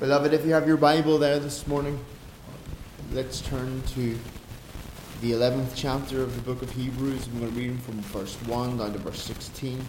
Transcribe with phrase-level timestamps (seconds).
[0.00, 1.98] Beloved, if you have your Bible there this morning,
[3.12, 4.16] let's turn to
[5.20, 7.26] the 11th chapter of the book of Hebrews.
[7.26, 9.84] I'm going to read from verse 1 down to verse 16.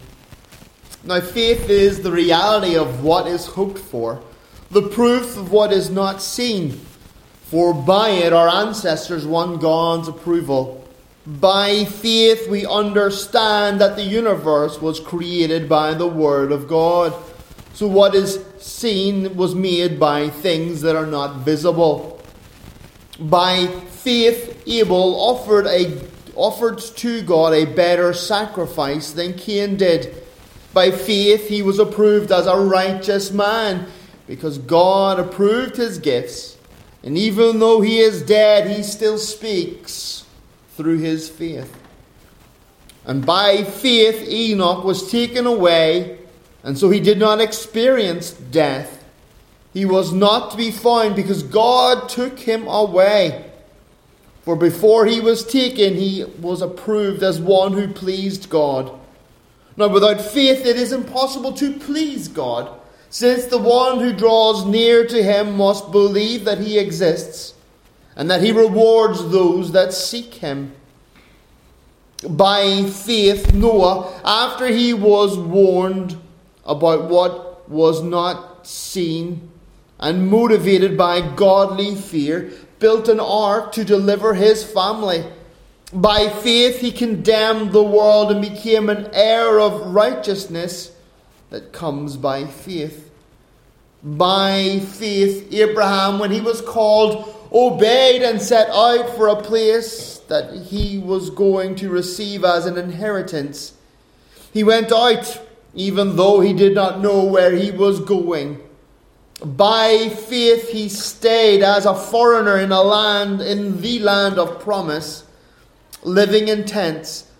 [1.03, 4.19] Now, faith is the reality of what is hoped for,
[4.71, 6.71] the proof of what is not seen.
[7.43, 10.87] For by it our ancestors won God's approval.
[11.27, 17.13] By faith we understand that the universe was created by the Word of God.
[17.75, 22.21] So what is seen was made by things that are not visible.
[23.19, 26.01] By faith, Abel offered, a,
[26.35, 30.23] offered to God a better sacrifice than Cain did.
[30.73, 33.87] By faith, he was approved as a righteous man
[34.27, 36.57] because God approved his gifts.
[37.03, 40.25] And even though he is dead, he still speaks
[40.75, 41.75] through his faith.
[43.05, 46.18] And by faith, Enoch was taken away,
[46.63, 49.03] and so he did not experience death.
[49.73, 53.51] He was not to be found because God took him away.
[54.41, 58.91] For before he was taken, he was approved as one who pleased God.
[59.77, 62.79] Now, without faith, it is impossible to please God,
[63.09, 67.53] since the one who draws near to him must believe that he exists
[68.15, 70.73] and that he rewards those that seek him.
[72.27, 76.17] By faith, Noah, after he was warned
[76.69, 79.51] about what was not seen,
[79.99, 85.25] and motivated by godly fear, built an ark to deliver his family.
[85.91, 90.91] By faith, he condemned the world and became an heir of righteousness
[91.49, 93.11] that comes by faith.
[94.03, 100.53] By faith, Abraham, when he was called, obeyed and set out for a place that
[100.67, 103.73] he was going to receive as an inheritance.
[104.53, 105.41] He went out,
[105.79, 108.59] even though he did not know where he was going.
[109.41, 115.23] By faith he stayed as a foreigner in a land, in the land of promise,
[116.03, 117.31] living in tents,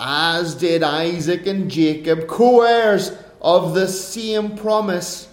[0.00, 5.28] as did Isaac and Jacob, co heirs of the same promise.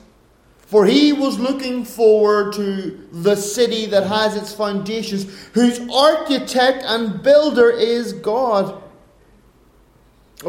[0.60, 7.24] For he was looking forward to the city that has its foundations, whose architect and
[7.24, 8.80] builder is God.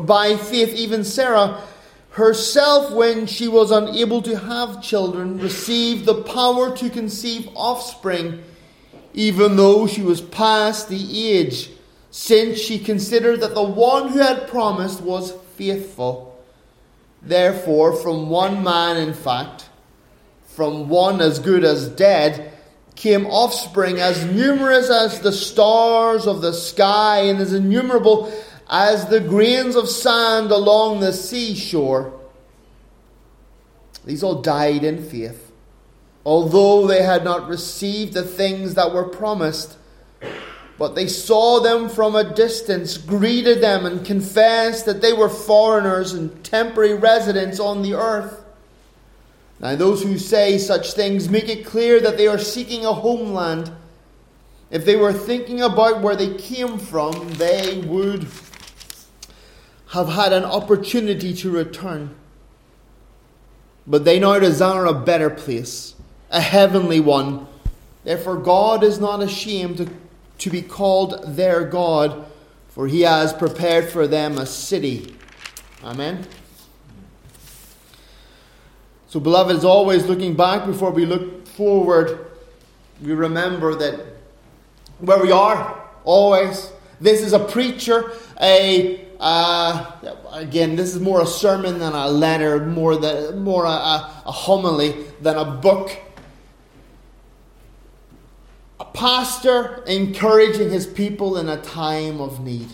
[0.02, 1.62] By faith, even Sarah
[2.14, 8.40] herself, when she was unable to have children, received the power to conceive offspring,
[9.12, 11.70] even though she was past the age,
[12.12, 16.40] since she considered that the one who had promised was faithful.
[17.20, 19.68] Therefore, from one man, in fact,
[20.46, 22.52] from one as good as dead,
[22.94, 28.32] came offspring as numerous as the stars of the sky and as innumerable
[28.76, 32.12] as the grains of sand along the seashore.
[34.04, 35.52] These all died in faith,
[36.26, 39.78] although they had not received the things that were promised.
[40.76, 46.12] But they saw them from a distance, greeted them, and confessed that they were foreigners
[46.12, 48.44] and temporary residents on the earth.
[49.60, 53.70] Now, those who say such things make it clear that they are seeking a homeland.
[54.72, 58.26] If they were thinking about where they came from, they would
[59.94, 62.12] have had an opportunity to return.
[63.86, 65.94] But they now desire a better place,
[66.30, 67.46] a heavenly one.
[68.02, 69.88] Therefore, God is not ashamed to,
[70.38, 72.26] to be called their God,
[72.70, 75.14] for he has prepared for them a city.
[75.84, 76.26] Amen.
[79.06, 82.32] So, beloved, as always, looking back before we look forward,
[83.00, 84.04] we remember that
[84.98, 88.10] where we are, always, this is a preacher,
[88.40, 93.70] a uh, again, this is more a sermon than a letter, more, the, more a,
[93.70, 95.98] a, a homily than a book.
[98.78, 102.68] A pastor encouraging his people in a time of need.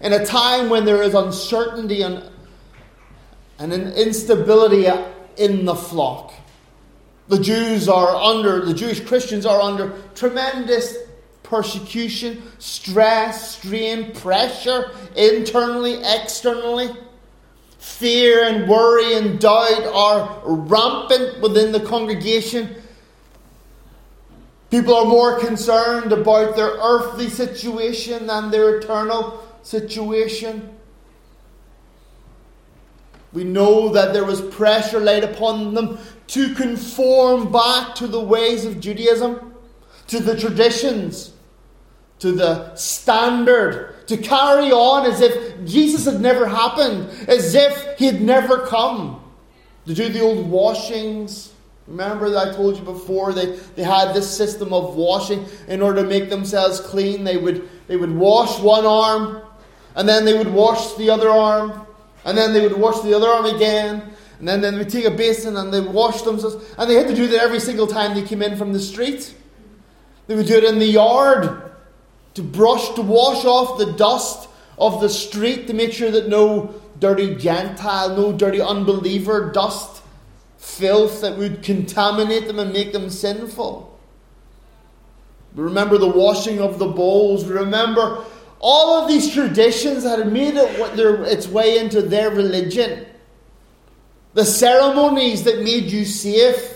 [0.00, 2.26] In a time when there is uncertainty and,
[3.58, 4.86] and an instability
[5.36, 6.32] in the flock.
[7.28, 10.96] The Jews are under, the Jewish Christians are under tremendous
[11.52, 16.88] persecution, stress, strain, pressure, internally, externally.
[17.78, 22.74] Fear and worry and doubt are rampant within the congregation.
[24.70, 30.74] People are more concerned about their earthly situation than their eternal situation.
[33.34, 35.98] We know that there was pressure laid upon them
[36.28, 39.52] to conform back to the ways of Judaism,
[40.06, 41.31] to the traditions
[42.22, 48.06] to the standard, to carry on as if Jesus had never happened, as if he
[48.06, 49.22] had never come,
[49.86, 51.52] to do the old washings,
[51.88, 56.02] Remember that I told you before they, they had this system of washing in order
[56.02, 57.24] to make themselves clean.
[57.24, 59.42] They would, they would wash one arm,
[59.96, 61.84] and then they would wash the other arm,
[62.24, 65.10] and then they would wash the other arm again, and then they would take a
[65.10, 66.72] basin and they wash themselves.
[66.78, 69.34] And they had to do that every single time they came in from the street.
[70.28, 71.71] They would do it in the yard
[72.34, 74.48] to brush, to wash off the dust
[74.78, 80.02] of the street to make sure that no dirty Gentile, no dirty unbeliever dust,
[80.56, 83.98] filth that would contaminate them and make them sinful.
[85.54, 87.44] We remember the washing of the bowls.
[87.44, 88.24] We remember
[88.60, 93.06] all of these traditions that had made it its way into their religion.
[94.34, 96.71] The ceremonies that made you safe.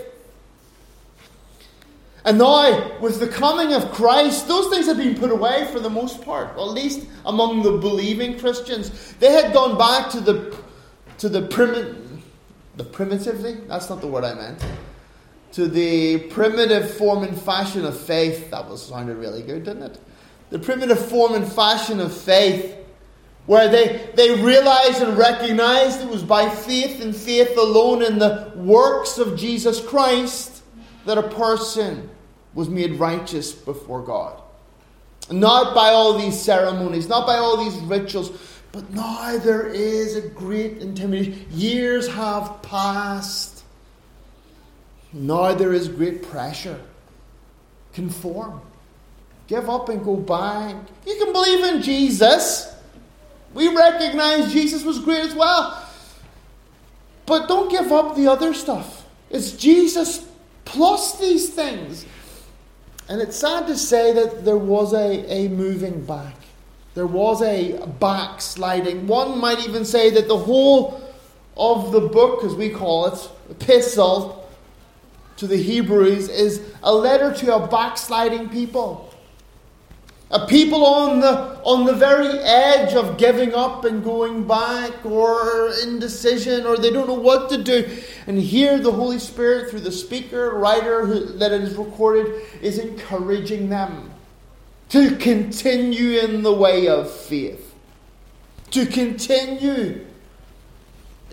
[2.27, 5.89] And now, with the coming of Christ, those things had been put away for the
[5.89, 9.15] most part, at least among the believing Christians.
[9.21, 10.59] They had gone back to the
[11.19, 12.21] to the primitive,
[12.77, 13.55] the primitively.
[13.69, 14.65] That's not the word I meant.
[15.53, 18.51] To the primitive form and fashion of faith.
[18.51, 20.01] That was sounded really good, didn't it?
[20.51, 22.77] The primitive form and fashion of faith,
[23.47, 28.51] where they they realized and recognized it was by faith and faith alone in the
[28.57, 30.65] works of Jesus Christ
[31.05, 32.11] that a person
[32.57, 34.43] was made righteous before God.
[35.31, 38.31] Not by all these ceremonies, not by all these rituals,
[38.73, 41.47] but now there is a great intimidation.
[41.51, 43.63] Years have passed.
[45.13, 46.81] Now there is great pressure.
[47.93, 48.63] Conform.
[49.47, 50.75] Give up and go back.
[51.07, 52.75] You can believe in Jesus.
[53.53, 55.87] We recognize Jesus was great as well.
[57.27, 59.07] But don't give up the other stuff.
[59.31, 60.27] It's Jesus
[60.65, 62.07] plus these things.
[63.09, 66.35] And it's sad to say that there was a, a moving back.
[66.95, 69.07] There was a backsliding.
[69.07, 71.03] One might even say that the whole
[71.57, 74.49] of the book, as we call it, epistle
[75.37, 79.06] to the Hebrews, is a letter to a backsliding people.
[80.31, 85.71] A people on the, on the very edge of giving up and going back, or
[85.85, 87.89] indecision, or they don't know what to do.
[88.27, 92.79] And here, the Holy Spirit, through the speaker, writer who, that it is recorded, is
[92.79, 94.11] encouraging them
[94.89, 97.73] to continue in the way of faith,
[98.73, 100.05] to continue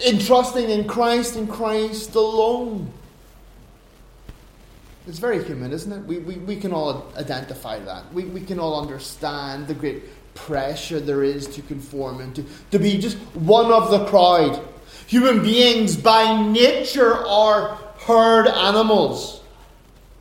[0.06, 2.92] in trusting in Christ and Christ alone.
[5.05, 6.05] It's very human, isn't it?
[6.05, 8.13] We, we, we can all identify that.
[8.13, 10.03] We, we can all understand the great
[10.33, 14.65] pressure there is to conform and to, to be just one of the crowd.
[15.07, 19.41] Human beings by nature are herd animals.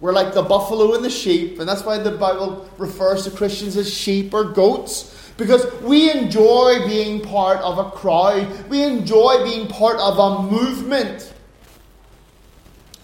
[0.00, 3.76] We're like the buffalo and the sheep, and that's why the Bible refers to Christians
[3.76, 5.16] as sheep or goats.
[5.36, 8.68] Because we enjoy being part of a crowd.
[8.68, 11.31] We enjoy being part of a movement.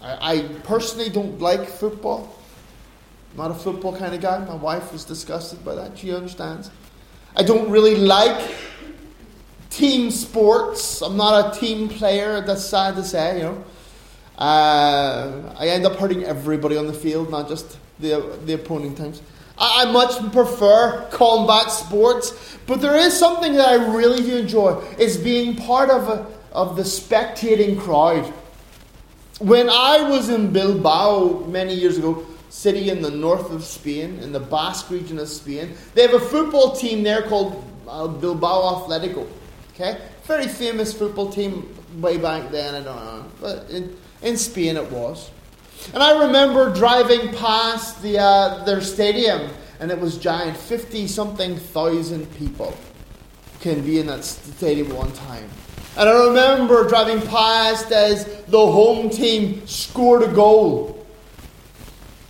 [0.01, 2.35] I, I personally don't like football.
[3.31, 4.43] I'm not a football kind of guy.
[4.45, 5.97] My wife was disgusted by that.
[5.97, 6.71] She understands.
[7.35, 8.55] I don't really like
[9.69, 11.01] team sports.
[11.01, 12.41] I'm not a team player.
[12.41, 13.63] That's sad to say, you know.
[14.37, 19.21] Uh, I end up hurting everybody on the field, not just the, the opposing teams.
[19.57, 24.81] I, I much prefer combat sports, but there is something that I really do enjoy
[24.97, 28.33] is being part of a, of the spectating crowd.
[29.39, 34.33] When I was in Bilbao many years ago, city in the north of Spain, in
[34.33, 39.25] the Basque region of Spain, they have a football team there called uh, Bilbao Atletico.
[39.73, 42.75] Okay, very famous football team way back then.
[42.75, 45.31] I don't know, but in, in Spain it was.
[45.93, 51.55] And I remember driving past the uh, their stadium, and it was giant, fifty something
[51.55, 52.77] thousand people
[53.61, 55.49] can be in that stadium one time.
[55.97, 61.05] And I remember driving past as the home team scored a goal.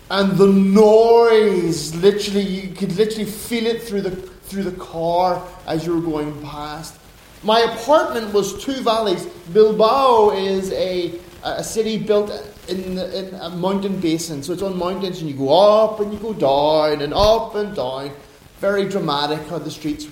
[0.10, 5.86] And the noise, literally, you could literally feel it through the, through the car as
[5.86, 7.00] you were going past.
[7.44, 9.26] My apartment was two valleys.
[9.54, 12.32] Bilbao is a, a city built
[12.68, 14.42] in, in a mountain basin.
[14.42, 17.76] So it's on mountains, and you go up and you go down and up and
[17.76, 18.12] down.
[18.60, 20.06] Very dramatic how the streets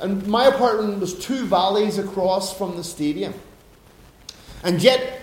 [0.00, 3.34] and my apartment was two valleys across from the stadium.
[4.62, 5.20] And yet,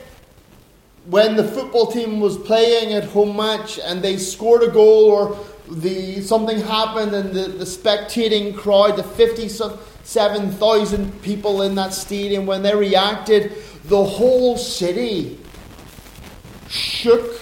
[1.06, 5.36] when the football team was playing at home match and they scored a goal or
[5.68, 12.62] the something happened and the, the spectating crowd, the 57,000 people in that stadium, when
[12.62, 13.54] they reacted,
[13.86, 15.40] the whole city
[16.70, 17.40] shook.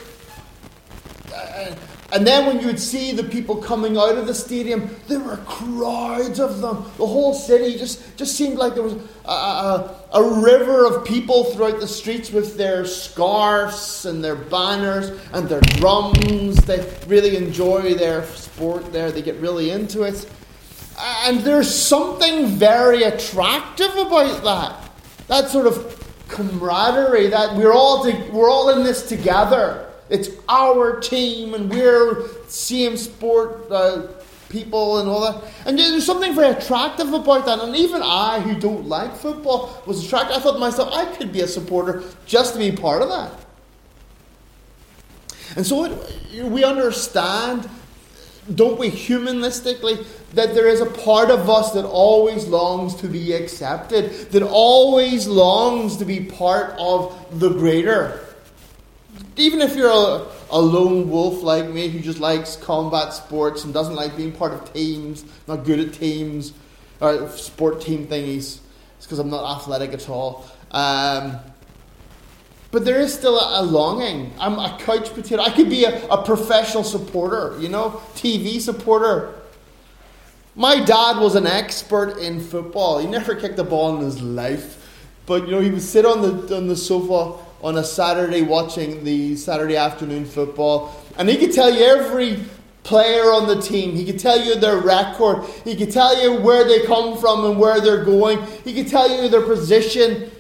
[1.33, 1.75] Uh,
[2.11, 5.37] And then when you would see the people coming out of the stadium, there were
[5.37, 6.77] crowds of them.
[6.97, 11.43] The whole city just, just seemed like there was a, a, a river of people
[11.45, 16.55] throughout the streets with their scarves and their banners and their drums.
[16.65, 20.27] They really enjoy their sport there, they get really into it.
[20.99, 24.91] And there's something very attractive about that.
[25.27, 25.95] That sort of
[26.27, 29.88] camaraderie, that we're all, to, we're all in this together.
[30.09, 34.07] It's our team, and we're same sport uh,
[34.49, 35.43] people and all that.
[35.65, 37.59] And there's something very attractive about that.
[37.59, 40.35] And even I, who don't like football, was attracted.
[40.35, 43.31] I thought to myself, I could be a supporter just to be part of that.
[45.55, 47.69] And so it, we understand,
[48.53, 53.33] don't we, humanistically, that there is a part of us that always longs to be
[53.33, 58.25] accepted, that always longs to be part of the greater.
[59.39, 63.73] Even if you're a, a lone wolf like me who just likes combat sports and
[63.73, 66.51] doesn't like being part of teams, not good at teams,
[66.99, 68.59] or sport team thingies,
[68.97, 70.45] it's because I'm not athletic at all.
[70.71, 71.39] Um,
[72.71, 74.33] but there is still a, a, longing.
[74.39, 75.41] I'm a couch potato.
[75.41, 79.33] I could be a, a professional supporter, you know, TV supporter.
[80.53, 82.99] My dad was an expert in football.
[82.99, 84.75] He never kicked a ball in his life.
[85.25, 89.03] But you know, he would sit on the on the sofa on a Saturday watching
[89.03, 92.39] the Saturday afternoon football, and he could tell you every
[92.83, 93.95] player on the team.
[93.95, 95.43] He could tell you their record.
[95.63, 98.41] He could tell you where they come from and where they're going.
[98.63, 100.31] He could tell you their position.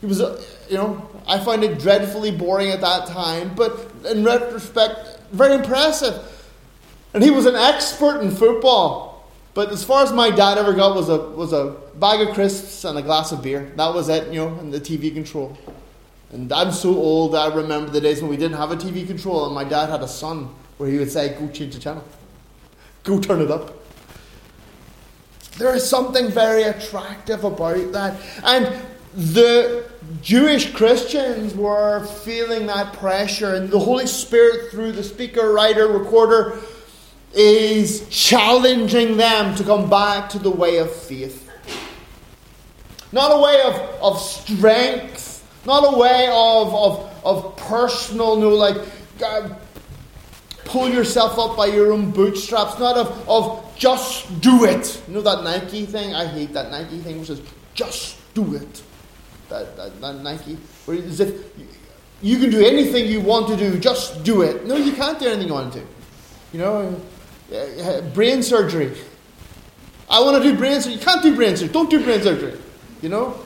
[0.00, 0.20] He was,
[0.68, 6.30] you know, I find it dreadfully boring at that time, but in retrospect, very impressive.
[7.14, 9.14] And he was an expert in football.
[9.54, 12.84] But as far as my dad ever got was a was a bag of crisps
[12.84, 13.72] and a glass of beer.
[13.76, 15.56] That was it, you know, and the TV control.
[16.34, 19.46] And I'm so old I remember the days when we didn't have a TV control
[19.46, 22.04] and my dad had a son where he would say, Go change the channel.
[23.04, 23.72] Go turn it up.
[25.58, 28.20] There is something very attractive about that.
[28.42, 29.88] And the
[30.22, 36.58] Jewish Christians were feeling that pressure, and the Holy Spirit, through the speaker, writer, recorder,
[37.32, 41.48] is challenging them to come back to the way of faith.
[43.12, 45.33] Not a way of, of strength
[45.66, 48.76] not a way of, of, of personal, no, like,
[49.24, 49.48] uh,
[50.64, 52.78] pull yourself up by your own bootstraps.
[52.78, 55.02] Not of, of just do it.
[55.08, 56.14] You know that Nike thing?
[56.14, 57.40] I hate that Nike thing which says
[57.74, 58.82] just do it.
[59.48, 60.56] That, that, that Nike,
[60.86, 61.44] where as if
[62.22, 64.66] you can do anything you want to do, just do it.
[64.66, 65.86] No, you can't do anything you want to do.
[66.52, 67.00] You know,
[67.52, 68.96] uh, uh, brain surgery.
[70.08, 70.94] I want to do brain surgery.
[70.94, 71.72] You can't do brain surgery.
[71.72, 72.58] Don't do brain surgery.
[73.02, 73.43] You know?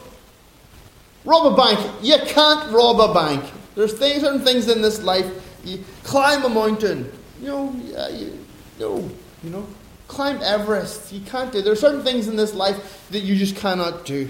[1.25, 1.79] Rob a bank.
[2.03, 3.45] You can't rob a bank.
[3.75, 5.27] There's things, certain things in this life.
[5.65, 7.11] You climb a mountain.
[7.41, 8.45] You know, yeah, you,
[8.81, 9.09] no,
[9.43, 9.67] you know,
[10.09, 11.13] climb Everest.
[11.13, 11.63] You can't do.
[11.63, 14.29] There are certain things in this life that you just cannot do.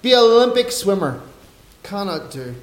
[0.00, 1.20] Be an Olympic swimmer.
[1.82, 2.54] Cannot do.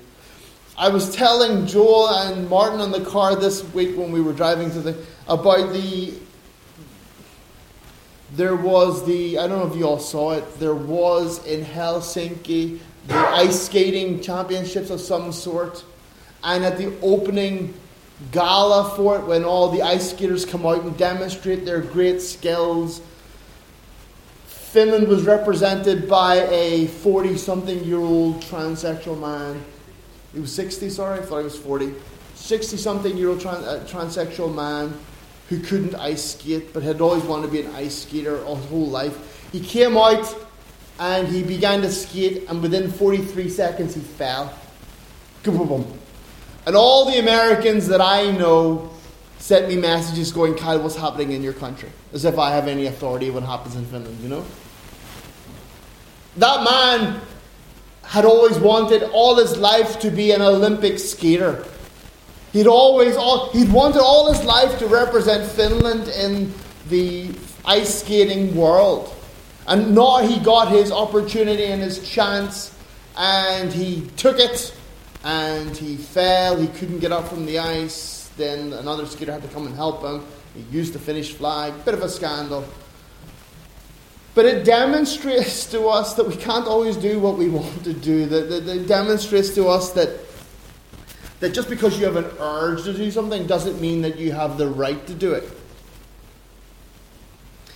[0.78, 4.72] I was telling Joel and Martin on the car this week when we were driving
[4.72, 6.14] to the about the.
[8.32, 10.60] There was the I don't know if you all saw it.
[10.60, 15.84] There was in Helsinki the ice skating championships of some sort.
[16.44, 17.74] And at the opening
[18.32, 23.02] gala for it, when all the ice skaters come out and demonstrate their great skills,
[24.46, 29.64] Finland was represented by a 40 something year old transsexual man.
[30.34, 31.94] He was 60, sorry, I thought he was 40.
[32.36, 34.94] 60 something year old trans- uh, transsexual man
[35.50, 38.66] who couldn't ice skate but had always wanted to be an ice skater all his
[38.68, 39.50] whole life.
[39.52, 40.36] He came out
[41.00, 44.54] and he began to skate, and within 43 seconds he fell.
[45.44, 45.86] Boom.
[46.66, 48.90] And all the Americans that I know
[49.38, 51.90] sent me messages going, Kyle, what's happening in your country?
[52.14, 54.46] As if I have any authority what happens in Finland, you know?
[56.36, 57.22] That man
[58.04, 61.66] had always wanted all his life to be an Olympic skater.
[62.52, 66.54] He'd always all, he'd wanted all his life to represent Finland in
[66.90, 67.30] the
[67.66, 69.14] ice skating world.
[69.70, 72.76] And now he got his opportunity and his chance,
[73.16, 74.76] and he took it,
[75.24, 76.58] and he fell.
[76.58, 78.32] He couldn't get up from the ice.
[78.36, 80.26] Then another skater had to come and help him.
[80.56, 81.86] He used the Finnish flag.
[81.86, 82.66] Bit of a scandal.
[84.34, 88.26] But it demonstrates to us that we can't always do what we want to do.
[88.26, 90.20] That, that demonstrates to us that,
[91.42, 94.58] that just because you have an urge to do something doesn't mean that you have
[94.58, 95.48] the right to do it.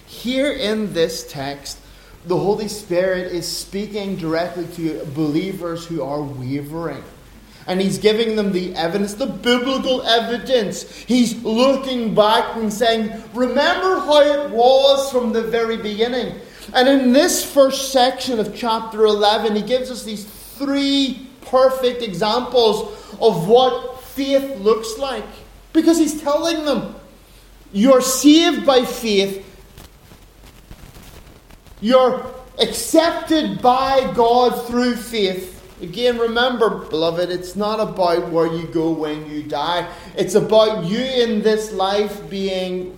[0.07, 1.79] Here in this text,
[2.25, 7.03] the Holy Spirit is speaking directly to believers who are wavering.
[7.65, 10.84] And he's giving them the evidence, the biblical evidence.
[10.98, 16.39] He's looking back and saying, Remember how it was from the very beginning.
[16.74, 22.82] And in this first section of chapter 11, he gives us these three perfect examples
[23.20, 25.25] of what faith looks like.
[25.72, 26.96] Because he's telling them,
[27.72, 29.46] You're saved by faith,
[31.84, 32.25] you're
[32.60, 35.50] accepted by God through faith.
[35.82, 39.94] Again, remember, beloved, it's not about where you go when you die.
[40.16, 42.98] It's about you in this life being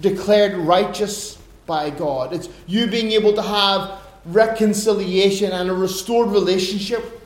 [0.00, 2.32] declared righteous by God.
[2.32, 7.20] It's you being able to have reconciliation and a restored relationship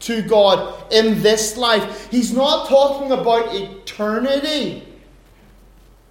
[0.00, 2.08] to God in this life.
[2.12, 4.86] He's not talking about eternity.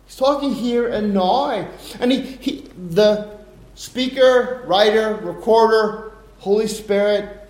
[0.06, 1.66] He's talking here and now.
[2.02, 3.39] And he, he the
[3.80, 7.50] speaker, writer, recorder, Holy Spirit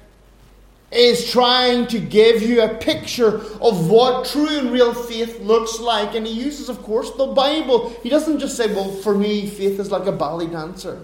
[0.92, 6.14] is trying to give you a picture of what true and real faith looks like.
[6.14, 7.90] And he uses, of course, the Bible.
[8.04, 11.04] He doesn't just say, well, for me, faith is like a ballet dancer.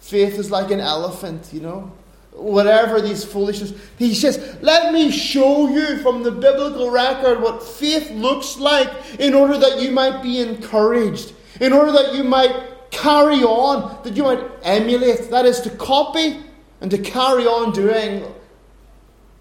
[0.00, 1.90] Faith is like an elephant, you know.
[2.32, 3.72] Whatever these foolishness.
[3.98, 9.32] He says, let me show you from the biblical record what faith looks like in
[9.32, 14.22] order that you might be encouraged, in order that you might carry on, that you
[14.22, 15.30] might emulate.
[15.30, 16.40] That is to copy
[16.80, 18.24] and to carry on doing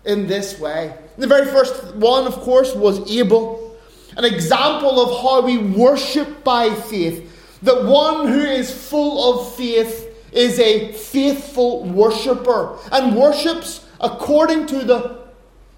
[0.05, 0.97] in this way.
[1.17, 3.77] The very first one, of course, was Abel,
[4.17, 7.59] an example of how we worship by faith.
[7.61, 14.79] That one who is full of faith is a faithful worshipper and worships according to
[14.79, 15.21] the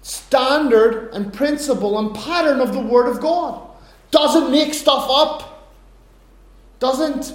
[0.02, 3.60] standard and principle and pattern of the Word of God.
[4.10, 5.72] Doesn't make stuff up.
[6.78, 7.34] Doesn't,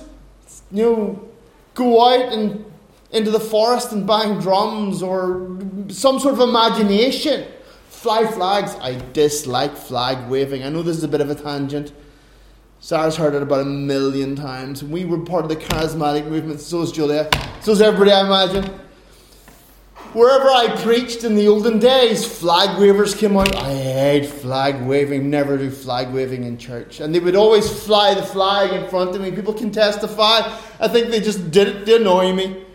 [0.72, 1.30] you know,
[1.74, 2.66] go out and
[3.12, 5.58] into the forest and bang drums or
[5.88, 7.48] some sort of imagination.
[7.90, 8.76] Fly flags.
[8.76, 10.64] I dislike flag waving.
[10.64, 11.92] I know this is a bit of a tangent.
[12.80, 14.84] Sarah's heard it about a million times.
[14.84, 17.30] We were part of the charismatic movement, so is Julia.
[17.62, 18.80] So is everybody, I imagine.
[20.14, 23.56] Wherever I preached in the olden days, flag wavers came out.
[23.56, 27.00] I hate flag waving, never do flag waving in church.
[27.00, 29.32] And they would always fly the flag in front of me.
[29.32, 30.58] People can testify.
[30.80, 32.66] I think they just did it to annoy me.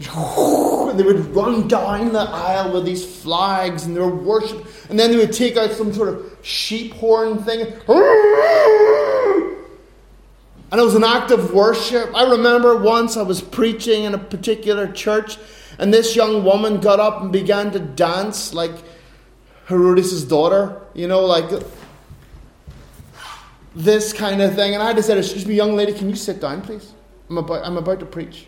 [0.92, 4.66] And they would run down the aisle with these flags and they were worship.
[4.90, 7.62] And then they would take out some sort of sheep horn thing.
[10.70, 12.10] And it was an act of worship.
[12.14, 15.38] I remember once I was preaching in a particular church,
[15.78, 18.74] and this young woman got up and began to dance like
[19.68, 21.50] Herodias' daughter, you know, like
[23.74, 24.74] this kind of thing.
[24.74, 26.92] And I just said, Excuse me, young lady, can you sit down, please?
[27.30, 28.46] I'm about, I'm about to preach.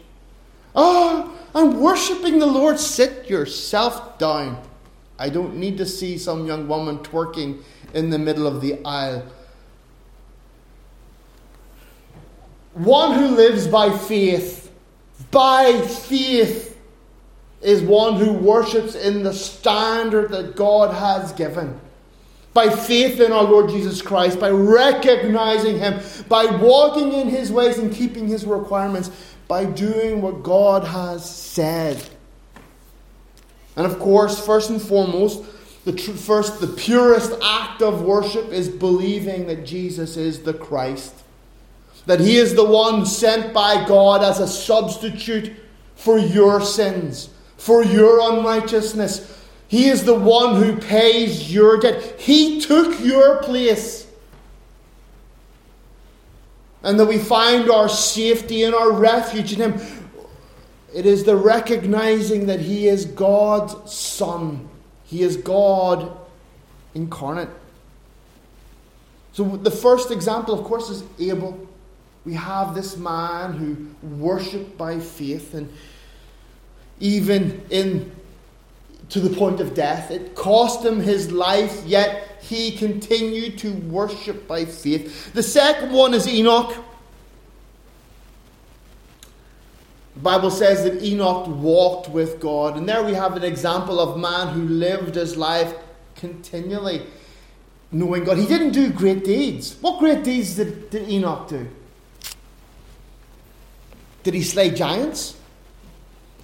[0.75, 2.79] Oh, I'm worshipping the Lord.
[2.79, 4.61] Sit yourself down.
[5.19, 7.63] I don't need to see some young woman twerking
[7.95, 9.25] in the middle of the aisle.
[12.75, 14.73] One who lives by faith,
[15.31, 16.74] by faith,
[17.65, 21.81] is one who worships in the standard that God has given.
[22.53, 27.79] By faith in our Lord Jesus Christ, by recognizing Him, by walking in His ways
[27.79, 29.11] and keeping His requirements,
[29.49, 32.03] by doing what God has said.
[33.77, 35.43] And of course, first and foremost,
[35.85, 41.15] the tr- first, the purest act of worship is believing that Jesus is the Christ,
[42.07, 45.53] that He is the one sent by God as a substitute
[45.97, 49.43] for your sins, for your unrighteousness.
[49.69, 52.21] He is the one who pays your debt.
[52.21, 54.05] He took your place
[56.85, 59.81] and that we find our safety and our refuge in Him.
[60.95, 64.69] It is the recognizing that He is God's Son,
[65.05, 66.17] He is God
[66.95, 67.49] incarnate.
[69.33, 71.67] So, the first example, of course, is Abel.
[72.25, 75.73] We have this man who worshipped by faith, and
[77.01, 78.13] even in
[79.11, 80.11] to the point of death.
[80.11, 85.33] It cost him his life, yet he continued to worship by faith.
[85.35, 86.75] The second one is Enoch.
[90.15, 94.19] The Bible says that Enoch walked with God, and there we have an example of
[94.19, 95.75] man who lived his life
[96.15, 97.03] continually
[97.91, 98.39] knowing God.
[98.39, 99.77] He didn't do great deeds.
[99.81, 101.69] What great deeds did, did Enoch do?
[104.23, 105.37] Did he slay giants?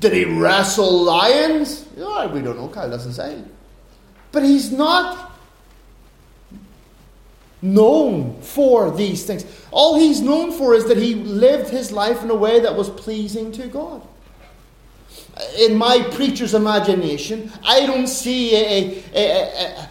[0.00, 1.86] Did he wrestle lions?
[1.98, 2.68] Oh, we don't know.
[2.68, 3.42] Kyle doesn't say.
[4.32, 5.30] But he's not
[7.62, 9.44] known for these things.
[9.70, 12.88] All he's known for is that he lived his life in a way that was
[12.88, 14.02] pleasing to God.
[15.58, 19.88] in my preacher's imagination, I don't see a, a, a,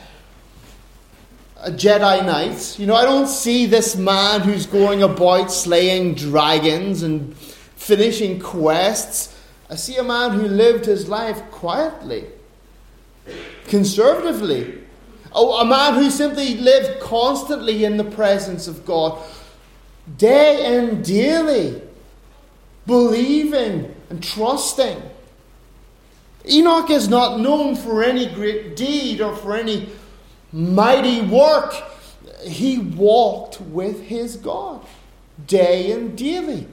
[1.66, 2.80] a, Jedi Knight.
[2.80, 9.36] You know, I don't see this man who's going about slaying dragons and finishing quests.
[9.70, 12.26] I see a man who lived his life quietly,
[13.68, 14.84] conservatively.
[15.32, 19.22] Oh, a man who simply lived constantly in the presence of God,
[20.18, 21.82] day and daily,
[22.88, 25.00] believing and trusting.
[26.50, 29.90] Enoch is not known for any great deed or for any
[30.52, 31.76] mighty work.
[32.44, 34.84] He walked with his God
[35.46, 36.68] day and daily.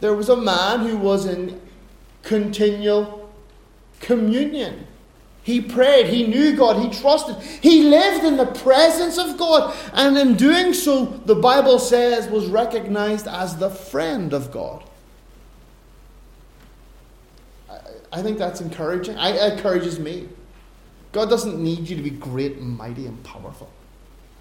[0.00, 1.60] There was a man who was in
[2.22, 3.30] continual
[4.00, 4.86] communion.
[5.42, 10.16] He prayed, he knew God, he trusted, he lived in the presence of God, and
[10.16, 14.84] in doing so, the Bible says, was recognized as the friend of God.
[18.12, 19.16] I think that's encouraging.
[19.16, 20.28] I, it encourages me.
[21.12, 23.70] God doesn't need you to be great and mighty and powerful.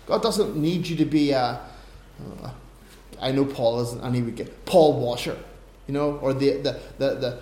[0.05, 1.61] God doesn't need you to be a.
[2.43, 2.51] Uh,
[3.21, 5.37] I know Paul isn't, and he would get Paul Washer,
[5.89, 7.39] you know, or the, the, the, the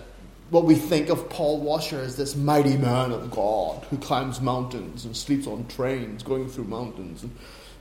[0.52, 5.04] what we think of Paul Washer as this mighty man of God who climbs mountains
[5.04, 7.36] and sleeps on trains going through mountains, and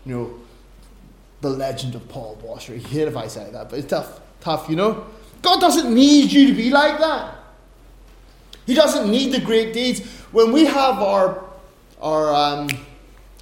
[0.05, 0.35] you know,
[1.41, 2.75] the legend of Paul Washer.
[2.75, 5.07] You hate if I say that, but it's tough, tough, you know.
[5.41, 7.37] God doesn't need you to be like that.
[8.67, 10.01] He doesn't need the great deeds.
[10.33, 11.45] When we have our
[12.03, 12.69] our um,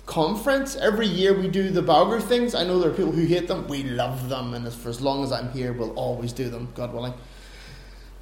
[0.07, 2.55] conference every year, we do the Bauger things.
[2.55, 3.67] I know there are people who hate them.
[3.69, 6.93] We love them, and for as long as I'm here, we'll always do them, God
[6.93, 7.15] willing.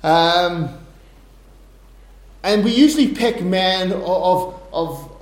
[0.03, 0.79] Um,
[2.43, 5.13] and we usually pick men of of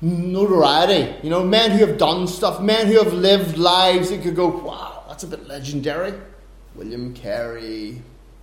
[0.00, 1.14] notoriety.
[1.22, 4.48] You know, men who have done stuff, men who have lived lives that could go,
[4.48, 6.14] wow, that's a bit legendary.
[6.74, 8.00] William Carey,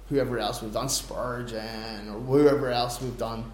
[0.10, 3.52] whoever else we've done, Spurgeon, or whoever else we've done.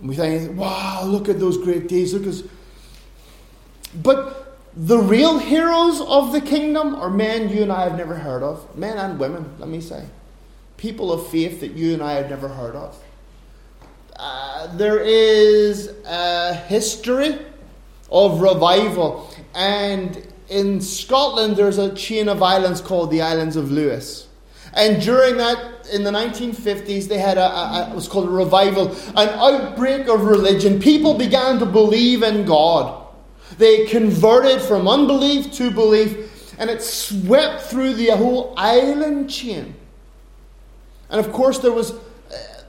[0.00, 2.14] And we think, wow, look at those great days.
[2.14, 2.42] Look at.
[4.02, 8.42] But the real heroes of the kingdom are men you and I have never heard
[8.42, 8.76] of.
[8.76, 10.06] Men and women, let me say.
[10.76, 12.96] People of faith that you and I have never heard of.
[14.16, 17.38] Uh, there is a history
[18.10, 19.30] of revival.
[19.54, 24.28] And in Scotland, there's a chain of islands called the Islands of Lewis.
[24.74, 28.94] And during that, in the 1950s, they had a, a, a, was called a revival,
[29.16, 30.78] an outbreak of religion.
[30.80, 33.06] People began to believe in God.
[33.58, 39.74] They converted from unbelief to belief, and it swept through the whole island chain.
[41.08, 41.96] And of course, there was uh,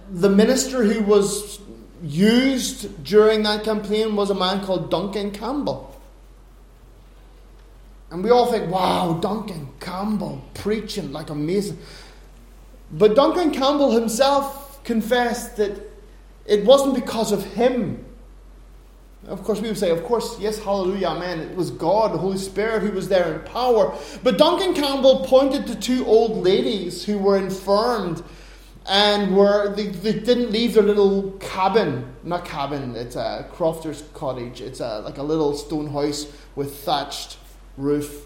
[0.10, 1.60] the minister who was
[2.02, 5.91] used during that campaign was a man called Duncan Campbell.
[8.12, 11.80] And we all think, wow, Duncan Campbell preaching like amazing.
[12.92, 15.80] But Duncan Campbell himself confessed that
[16.46, 18.06] it wasn't because of him.
[19.28, 21.40] Of course, we would say, of course, yes, hallelujah, amen.
[21.40, 23.96] It was God, the Holy Spirit, who was there in power.
[24.24, 28.24] But Duncan Campbell pointed to two old ladies who were infirmed
[28.88, 32.14] and were they, they didn't leave their little cabin.
[32.24, 34.60] Not cabin, it's a crofter's cottage.
[34.60, 37.38] It's a, like a little stone house with thatched
[37.78, 38.26] roof.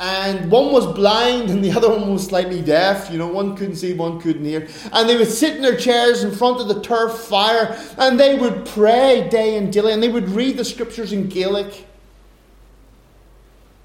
[0.00, 3.10] And one was blind and the other one was slightly deaf.
[3.10, 4.68] You know, one couldn't see, one couldn't hear.
[4.92, 8.36] And they would sit in their chairs in front of the turf fire and they
[8.36, 11.86] would pray day and daily and they would read the scriptures in Gaelic.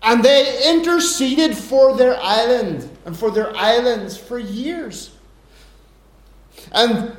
[0.04, 5.12] And they interceded for their island and for their islands for years.
[6.74, 7.16] And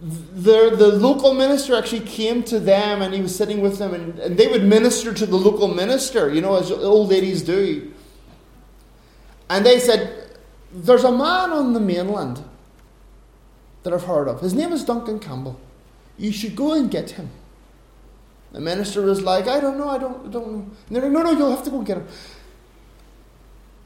[0.00, 4.18] the, the local minister actually came to them and he was sitting with them and,
[4.18, 7.92] and they would minister to the local minister, you know, as old ladies do.
[9.48, 10.36] And they said,
[10.72, 12.42] There's a man on the mainland
[13.82, 14.40] that I've heard of.
[14.40, 15.60] His name is Duncan Campbell.
[16.18, 17.30] You should go and get him.
[18.52, 20.70] The minister was like, I don't know, I don't, don't know.
[20.88, 22.08] And they're like, No, no, you'll have to go get him.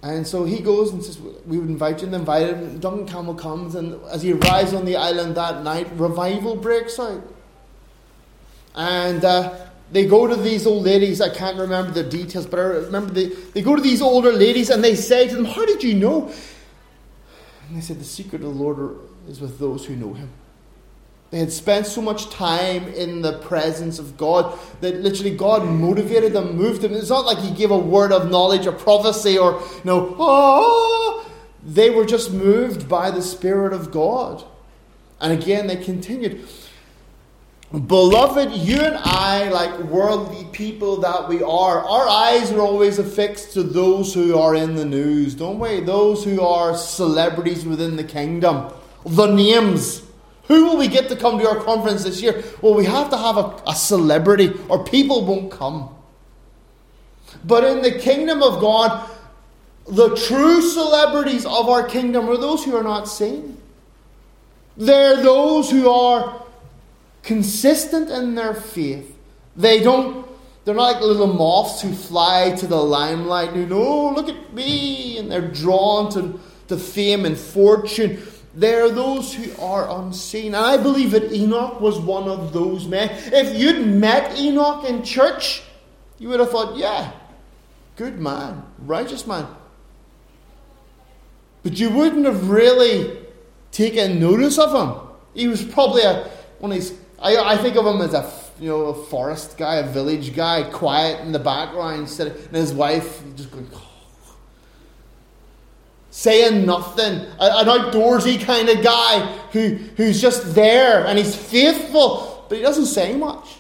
[0.03, 2.79] And so he goes and says, We would invite you, and invite him.
[2.79, 7.23] Duncan Campbell comes, and as he arrives on the island that night, revival breaks out.
[8.77, 9.55] And uh,
[9.91, 11.21] they go to these old ladies.
[11.21, 14.71] I can't remember the details, but I remember they, they go to these older ladies
[14.71, 16.33] and they say to them, How did you know?
[17.67, 20.31] And they said, The secret of the Lord is with those who know him.
[21.31, 26.33] They had spent so much time in the presence of God that literally God motivated
[26.33, 26.95] them, moved them.
[26.95, 31.31] It's not like He gave a word of knowledge or prophecy or, you know, oh,
[31.63, 34.43] they were just moved by the Spirit of God.
[35.21, 36.49] And again, they continued.
[37.71, 43.53] Beloved, you and I, like worldly people that we are, our eyes are always affixed
[43.53, 45.81] to those who are in the news, don't we?
[45.81, 48.73] Those who are celebrities within the kingdom.
[49.05, 50.08] The names.
[50.49, 52.43] Who will we get to come to our conference this year?
[52.63, 55.95] Well, we have to have a, a celebrity, or people won't come.
[57.45, 59.09] But in the kingdom of God,
[59.87, 63.59] the true celebrities of our kingdom are those who are not seen.
[64.79, 66.43] They're those who are
[67.23, 69.15] consistent in their faith.
[69.55, 70.27] They don't,
[70.65, 74.55] they're not like little moths who fly to the limelight who know, oh, look at
[74.55, 78.23] me, and they're drawn to, to fame and fortune.
[78.59, 80.55] They're those who are unseen.
[80.55, 83.11] And I believe that Enoch was one of those men.
[83.33, 85.63] If you'd met Enoch in church,
[86.19, 87.13] you would have thought, yeah,
[87.97, 89.47] good man, righteous man.
[91.63, 93.19] But you wouldn't have really
[93.71, 95.09] taken notice of him.
[95.35, 98.69] He was probably a, one of these I, I think of him as a you
[98.69, 103.51] know a forest guy, a village guy, quiet in the background, and his wife just
[103.51, 103.69] going.
[106.19, 109.21] Saying nothing, an outdoorsy kind of guy
[109.53, 113.59] who, who's just there and he's faithful, but he doesn't say much.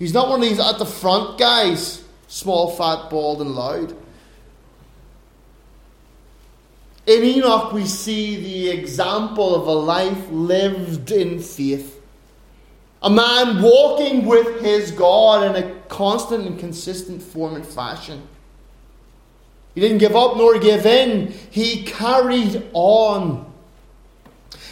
[0.00, 3.96] He's not one of these at the front guys, small, fat, bald, and loud.
[7.06, 12.02] In Enoch, we see the example of a life lived in faith.
[13.00, 18.26] A man walking with his God in a constant and consistent form and fashion.
[19.78, 23.48] He didn't give up nor give in, he carried on.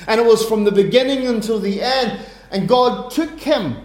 [0.09, 2.19] And it was from the beginning until the end.
[2.51, 3.77] And God took him.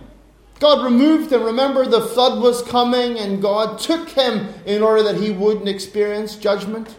[0.59, 1.43] God removed him.
[1.43, 6.35] Remember, the flood was coming, and God took him in order that he wouldn't experience
[6.37, 6.95] judgment.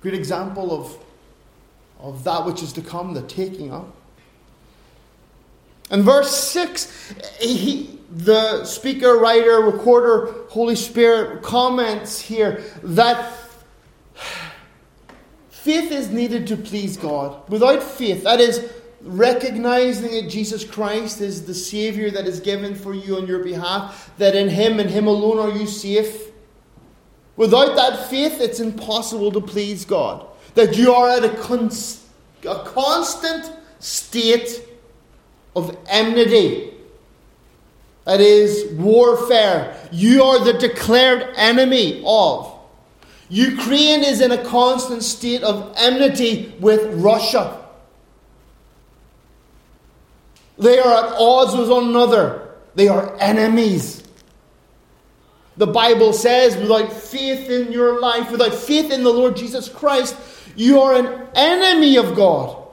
[0.00, 0.98] Great example of,
[2.00, 3.94] of that which is to come, the taking up.
[5.88, 13.32] And verse 6, he, the speaker, writer, recorder, Holy Spirit comments here that
[15.50, 17.48] faith is needed to please God.
[17.50, 18.70] Without faith, that is,
[19.04, 24.10] recognizing that Jesus Christ is the Savior that is given for you on your behalf,
[24.16, 26.30] that in Him and Him alone are you safe.
[27.36, 30.26] Without that faith, it's impossible to please God.
[30.54, 34.62] That you are at a, a constant state
[35.54, 36.73] of enmity.
[38.04, 39.76] That is warfare.
[39.90, 42.52] You are the declared enemy of.
[43.30, 47.60] Ukraine is in a constant state of enmity with Russia.
[50.58, 52.54] They are at odds with one another.
[52.74, 54.04] They are enemies.
[55.56, 60.16] The Bible says, without faith in your life, without faith in the Lord Jesus Christ,
[60.56, 62.63] you are an enemy of God.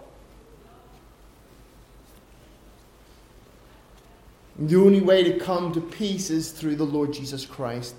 [4.61, 7.95] The only way to come to peace is through the Lord Jesus Christ.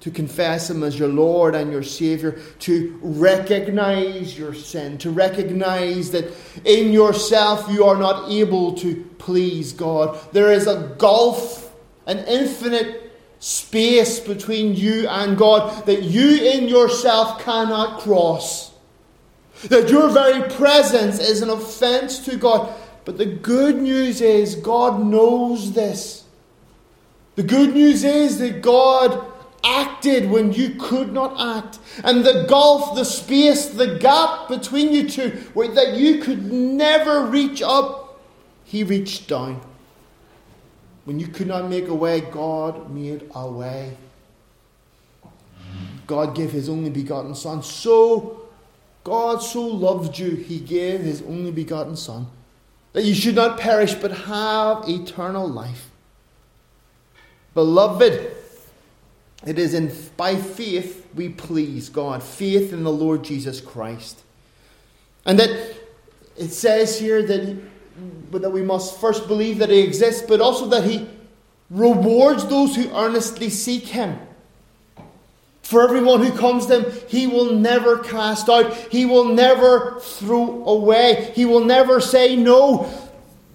[0.00, 6.10] To confess Him as your Lord and your Savior, to recognize your sin, to recognize
[6.10, 6.32] that
[6.64, 10.18] in yourself you are not able to please God.
[10.32, 11.72] There is a gulf,
[12.06, 18.72] an infinite space between you and God that you in yourself cannot cross.
[19.64, 22.74] That your very presence is an offense to God.
[23.04, 26.24] But the good news is God knows this.
[27.36, 29.26] The good news is that God
[29.64, 31.78] acted when you could not act.
[32.04, 37.26] And the gulf, the space, the gap between you two, where that you could never
[37.26, 38.20] reach up,
[38.64, 39.60] He reached down.
[41.04, 43.96] When you could not make a way, God made a way.
[46.06, 47.62] God gave his only begotten Son.
[47.62, 48.42] So,
[49.04, 52.26] God so loved you, he gave his only begotten Son,
[52.92, 55.90] that you should not perish but have eternal life.
[57.54, 58.34] Beloved,
[59.46, 64.22] it is in, by faith we please God, faith in the Lord Jesus Christ.
[65.24, 65.50] And that
[66.36, 67.60] it says here that
[68.32, 71.06] that we must first believe that He exists, but also that He
[71.68, 74.18] rewards those who earnestly seek Him.
[75.70, 80.64] For everyone who comes to Him, He will never cast out, He will never throw
[80.66, 82.92] away, He will never say no.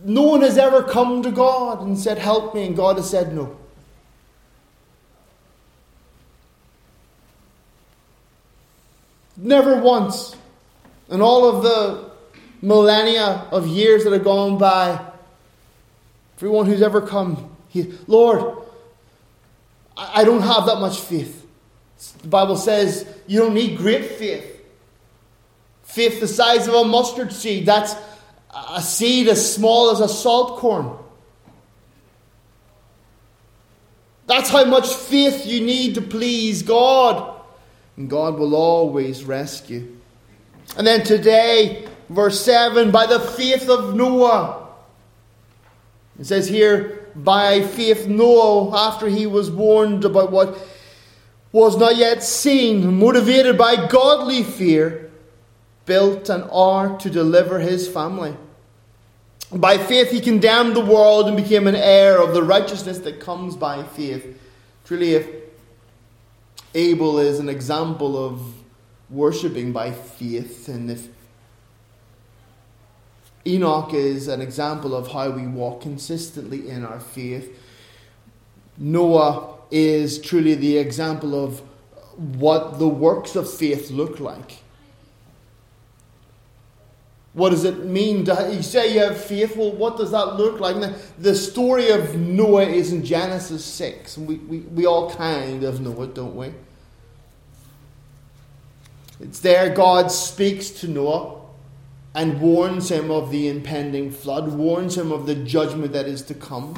[0.06, 3.36] No one has ever come to God and said, Help me, and God has said
[3.36, 3.58] no.
[9.36, 10.38] Never once
[11.10, 12.12] in all of the
[12.62, 15.06] millennia of years that have gone by,
[16.38, 18.64] everyone who's ever come, he, Lord,
[19.98, 21.45] I, I don't have that much faith.
[22.22, 24.52] The Bible says you don't need great faith.
[25.84, 27.66] Faith the size of a mustard seed.
[27.66, 27.96] That's
[28.54, 30.98] a seed as small as a salt corn.
[34.28, 37.42] That's how much faith you need to please God.
[37.96, 39.96] And God will always rescue.
[40.78, 44.68] And then today, verse 7 by the faith of Noah.
[46.20, 50.58] It says here, by faith, Noah, after he was warned about what
[51.56, 55.10] was not yet seen, motivated by godly fear,
[55.86, 58.36] built an ark to deliver his family.
[59.54, 63.56] By faith, he condemned the world and became an heir of the righteousness that comes
[63.56, 64.38] by faith.
[64.84, 65.30] Truly, if
[66.74, 68.42] Abel is an example of
[69.10, 71.08] worshipping by faith, and if
[73.48, 77.58] Enoch is an example of how we walk consistently in our faith,
[78.78, 81.62] Noah is truly the example of
[82.18, 84.60] what the works of faith look like.
[87.34, 88.24] What does it mean?
[88.26, 89.58] To, you say you have faith.
[89.58, 90.80] Well, what does that look like?
[90.80, 94.16] The, the story of Noah is in Genesis 6.
[94.16, 96.54] And we, we, we all kind of know it, don't we?
[99.20, 101.42] It's there God speaks to Noah
[102.14, 106.34] and warns him of the impending flood, warns him of the judgment that is to
[106.34, 106.76] come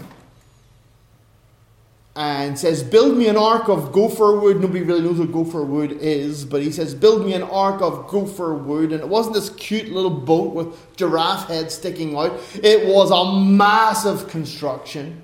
[2.18, 4.60] and says, Build me an ark of gopher wood.
[4.60, 8.08] Nobody really knows what gopher wood is, but he says, Build me an ark of
[8.08, 8.92] gopher wood.
[8.92, 13.40] And it wasn't this cute little boat with giraffe head sticking out, it was a
[13.40, 15.22] massive construction,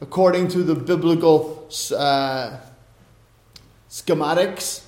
[0.00, 2.56] according to the biblical uh,
[3.88, 4.82] schematics.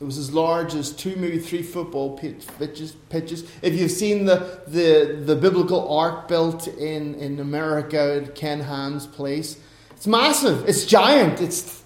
[0.00, 2.96] It was as large as two, maybe three football pitches.
[3.10, 3.48] pitches.
[3.62, 9.06] If you've seen the, the, the biblical ark built in, in America at Ken Ham's
[9.06, 9.60] place,
[10.04, 10.68] it's massive.
[10.68, 11.40] It's giant.
[11.40, 11.82] It's,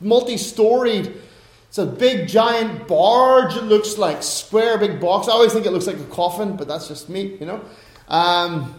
[0.00, 1.14] multi storied.
[1.68, 4.24] It's a big, giant barge, it looks like.
[4.24, 5.28] Square, big box.
[5.28, 7.64] I always think it looks like a coffin, but that's just me, you know.
[8.08, 8.74] Um,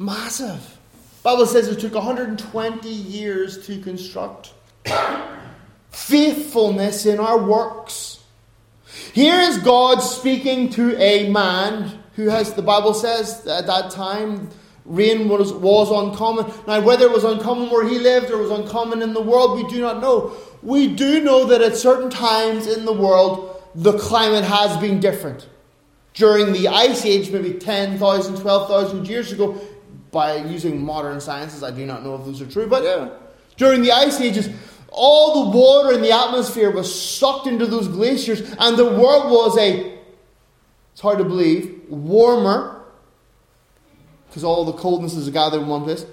[0.00, 0.78] massive.
[1.22, 4.52] Bible says it took 120 years to construct.
[5.90, 8.18] Faithfulness in our works.
[9.12, 14.50] Here is God speaking to a man who has, the Bible says, at that time,
[14.88, 16.46] Rain was, was uncommon.
[16.66, 19.68] Now, whether it was uncommon where he lived or was uncommon in the world, we
[19.68, 20.32] do not know.
[20.62, 25.46] We do know that at certain times in the world, the climate has been different.
[26.14, 29.60] During the Ice Age, maybe 10,000, 12,000 years ago,
[30.10, 33.10] by using modern sciences, I do not know if those are true, but yeah.
[33.56, 34.48] During the Ice Ages,
[34.88, 39.58] all the water in the atmosphere was sucked into those glaciers, and the world was
[39.58, 39.98] a,
[40.92, 42.77] it's hard to believe, warmer,
[44.28, 46.06] because all the coldness is gathered in one place,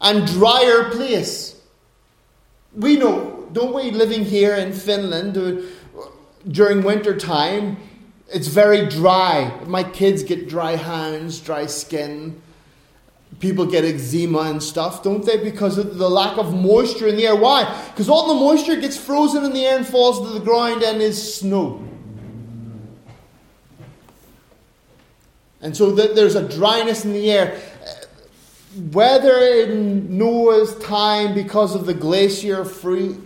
[0.00, 1.60] and drier place.
[2.74, 5.62] We know, don't we, living here in Finland uh,
[6.46, 7.78] during winter time,
[8.28, 9.52] it's very dry.
[9.66, 12.42] My kids get dry hands, dry skin.
[13.38, 15.36] People get eczema and stuff, don't they?
[15.36, 17.36] Because of the lack of moisture in the air.
[17.36, 17.64] Why?
[17.90, 21.02] Because all the moisture gets frozen in the air and falls to the ground and
[21.02, 21.86] is snow.
[25.66, 27.60] And so that there's a dryness in the air.
[27.82, 28.06] Uh,
[28.92, 33.16] whether in Noah's time, because of the glacier free,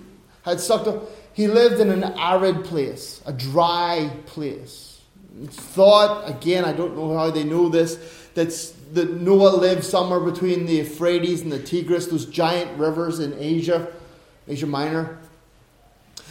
[0.46, 1.02] had sucked up,
[1.34, 5.02] he lived in an arid place, a dry place.
[5.48, 7.98] Thought, again, I don't know how they know this,
[8.32, 13.34] that's, that Noah lived somewhere between the Euphrates and the Tigris, those giant rivers in
[13.38, 13.86] Asia,
[14.48, 15.18] Asia Minor.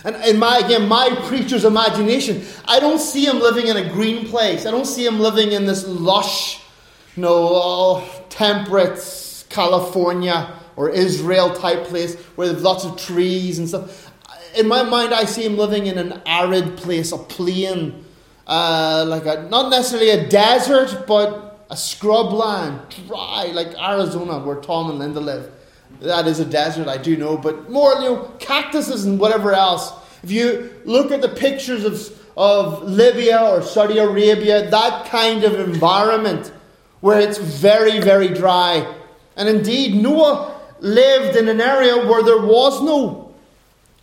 [0.03, 4.27] And in my again, my preacher's imagination, I don't see him living in a green
[4.27, 4.65] place.
[4.65, 6.61] I don't see him living in this lush,
[7.15, 14.11] you know, temperate California or Israel type place where there's lots of trees and stuff.
[14.55, 18.05] In my mind, I see him living in an arid place, a plain,
[18.47, 24.89] uh, like a not necessarily a desert, but a scrubland, dry, like Arizona, where Tom
[24.89, 25.51] and Linda live.
[26.01, 29.91] That is a desert, I do know, but more, you know, cactuses and whatever else.
[30.23, 35.59] If you look at the pictures of, of Libya or Saudi Arabia, that kind of
[35.59, 36.53] environment
[37.01, 38.95] where it's very, very dry.
[39.35, 43.33] And indeed, Noah lived in an area where there was no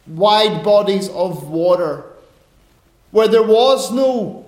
[0.07, 2.05] wide bodies of water,
[3.11, 4.47] where there was no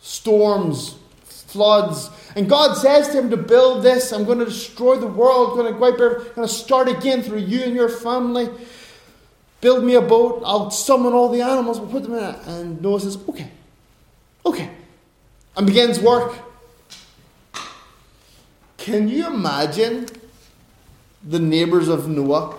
[0.00, 4.12] storms, floods, and God says to him to build this.
[4.12, 5.50] I'm going to destroy the world.
[5.50, 6.28] I'm going to wipe everything.
[6.28, 8.48] I'm going to start again through you and your family.
[9.60, 10.42] Build me a boat.
[10.44, 11.78] I'll summon all the animals.
[11.78, 12.36] We'll put them in it.
[12.46, 13.48] And Noah says, okay.
[14.44, 14.70] Okay.
[15.56, 16.36] And begins work.
[18.76, 20.06] Can you imagine
[21.22, 22.56] the neighbors of Noah?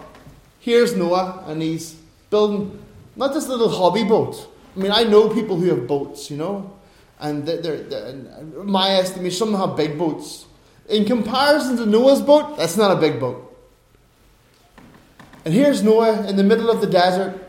[0.59, 1.95] Here's Noah, and he's
[2.29, 2.81] building
[3.17, 4.49] not just a little hobby boat.
[4.75, 6.71] I mean, I know people who have boats, you know.
[7.23, 10.45] And they're, they're, they're, my estimation, some have big boats.
[10.89, 13.49] In comparison to Noah's boat, that's not a big boat.
[15.45, 17.39] And here's Noah in the middle of the desert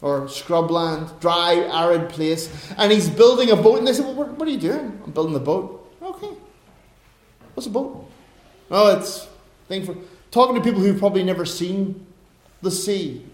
[0.00, 2.48] or scrubland, dry, arid place,
[2.78, 3.78] and he's building a boat.
[3.78, 4.98] And they say, Well, what, are you doing?
[5.04, 5.94] I'm building a boat.
[6.02, 6.30] Okay.
[7.52, 8.10] What's a boat?
[8.70, 9.28] Oh, it's
[9.68, 9.94] thing for
[10.30, 12.06] talking to people who've probably never seen
[12.62, 13.26] the sea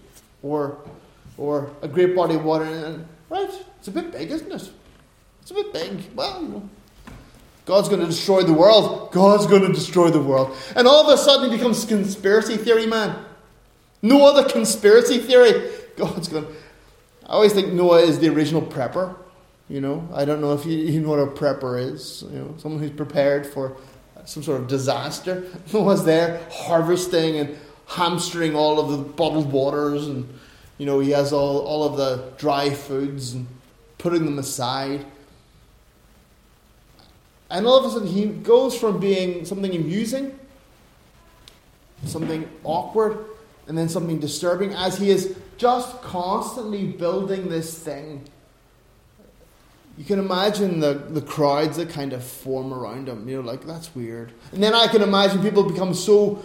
[0.43, 0.77] or
[1.37, 2.65] or a great body of water.
[2.65, 4.69] And, right, it's a bit big, isn't it?
[5.49, 6.13] It's a bit big.
[6.13, 6.69] Well,
[7.65, 9.13] God's going to destroy the world.
[9.13, 10.53] God's going to destroy the world.
[10.75, 13.15] And all of a sudden he becomes conspiracy theory man.
[14.01, 15.71] No other conspiracy theory.
[15.95, 16.47] God's going.
[17.23, 19.15] I always think Noah is the original prepper.
[19.69, 22.25] You know, I don't know if you, you know what a prepper is.
[22.29, 23.77] You know, someone who's prepared for
[24.25, 25.45] some sort of disaster.
[25.73, 30.27] Noah's there harvesting and hamstering all of the bottled waters, and
[30.77, 33.47] you know he has all, all of the dry foods and
[33.97, 35.05] putting them aside.
[37.49, 40.37] And all of a sudden, he goes from being something amusing,
[42.05, 43.25] something awkward,
[43.67, 48.23] and then something disturbing as he is just constantly building this thing.
[49.97, 53.27] You can imagine the, the crowds that kind of form around him.
[53.27, 54.31] You know, like, that's weird.
[54.51, 56.43] And then I can imagine people become so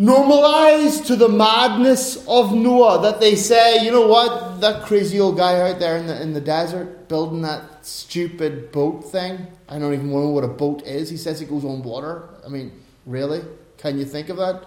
[0.00, 5.36] normalized to the madness of Noah that they say, you know what, that crazy old
[5.36, 9.46] guy out there in the, in the desert building that stupid boat thing.
[9.68, 11.10] I don't even know what a boat is.
[11.10, 12.30] He says it goes on water.
[12.42, 12.72] I mean,
[13.04, 13.42] really?
[13.76, 14.64] Can you think of that?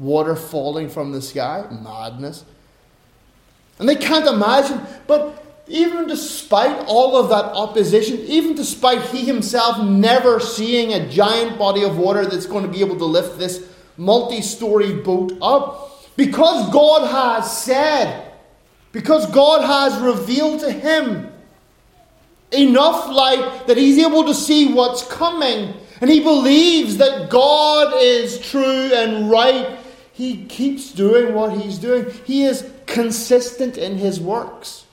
[0.00, 1.64] Water falling from the sky?
[1.70, 2.44] Madness.
[3.78, 9.80] And they can't imagine, but even despite all of that opposition, even despite he himself
[9.80, 13.68] never seeing a giant body of water that's going to be able to lift this
[13.96, 18.32] multi story boat up, because God has said,
[18.92, 21.32] because God has revealed to him
[22.50, 28.38] enough light that he's able to see what's coming, and he believes that God is
[28.40, 29.78] true and right,
[30.12, 32.12] he keeps doing what he's doing.
[32.26, 34.84] He is consistent in his works.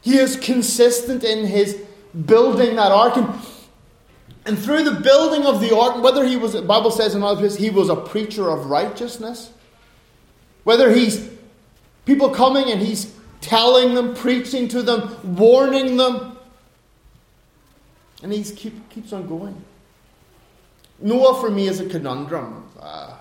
[0.00, 1.80] He is consistent in his
[2.26, 3.16] building that ark.
[3.16, 3.32] And,
[4.44, 7.40] and through the building of the ark, whether he was, the Bible says in other
[7.40, 9.52] places, he was a preacher of righteousness,
[10.64, 11.30] whether he's
[12.06, 16.36] people coming and he's telling them, preaching to them, warning them,
[18.22, 19.64] and he keep, keeps on going.
[21.00, 23.16] Noah for me is a conundrum, uh,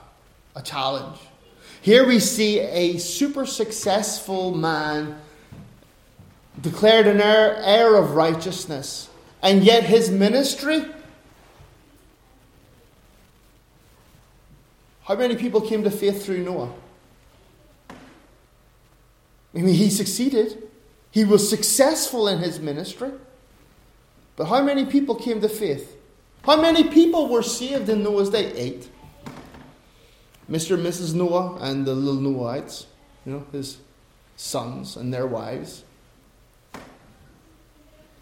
[0.55, 1.17] a challenge.
[1.81, 5.19] Here we see a super successful man
[6.61, 9.09] declared an heir, heir of righteousness,
[9.41, 10.85] and yet his ministry.
[15.03, 16.71] How many people came to faith through Noah?
[17.89, 20.69] I mean, he succeeded.
[21.11, 23.11] He was successful in his ministry.
[24.35, 25.97] But how many people came to faith?
[26.43, 28.51] How many people were saved in Noah's day?
[28.53, 28.89] Eight.
[30.49, 30.75] Mr.
[30.75, 31.13] and Mrs.
[31.13, 32.85] Noah and the little Noahites,
[33.25, 33.77] you know, his
[34.35, 35.83] sons and their wives,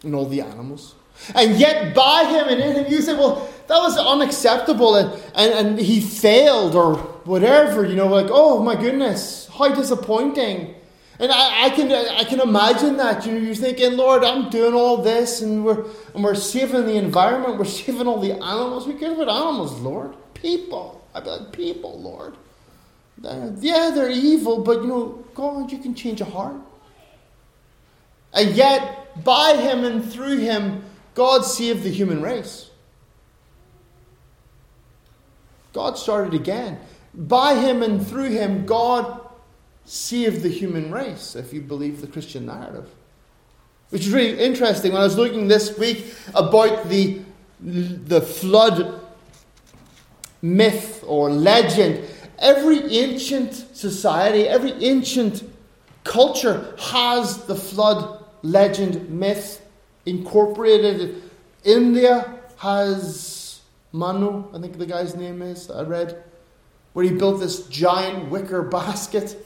[0.02, 0.94] and all the animals.
[1.34, 5.68] And yet, by him and in him, you say, well, that was unacceptable, and, and,
[5.68, 10.74] and he failed, or whatever, you know, like, oh my goodness, how disappointing.
[11.20, 13.26] And I, I, can I can imagine that.
[13.26, 16.96] You know, you're thinking, Lord, I'm doing all this and we're and we're saving the
[16.96, 18.88] environment, we're saving all the animals.
[18.88, 20.14] We care about animals, Lord.
[20.32, 21.04] People.
[21.14, 22.36] I'd be like, people, Lord.
[23.18, 26.56] They're, yeah, they're evil, but you know, God, you can change a heart.
[28.32, 30.84] And yet, by him and through him,
[31.14, 32.70] God saved the human race.
[35.72, 36.78] God started again.
[37.14, 39.20] By him and through him, God
[39.84, 42.88] saved the human race, if you believe the Christian narrative.
[43.90, 44.92] Which is really interesting.
[44.92, 47.20] When I was looking this week about the,
[47.60, 49.00] the flood
[50.42, 52.04] myth or legend.
[52.38, 55.42] Every ancient society, every ancient
[56.04, 59.64] culture has the flood legend myth
[60.06, 61.22] incorporated.
[61.64, 63.60] India has
[63.92, 66.22] Manu, I think the guy's name is, I read,
[66.92, 69.36] where he built this giant wicker basket.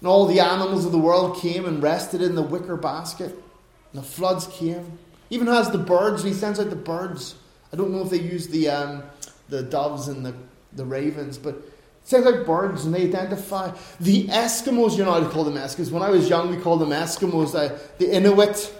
[0.00, 3.30] And all the animals of the world came and rested in the wicker basket.
[3.30, 4.98] And the floods came.
[5.30, 7.36] Even has the birds, he sends out the birds.
[7.72, 9.02] I don't know if they use the um,
[9.48, 10.34] the doves and the,
[10.74, 11.56] the ravens, but
[12.04, 14.96] sounds like birds, and they identify the Eskimos.
[14.96, 15.90] You know how to call them Eskimos.
[15.90, 17.54] When I was young, we called them Eskimos.
[17.54, 18.72] Uh, the Inuit,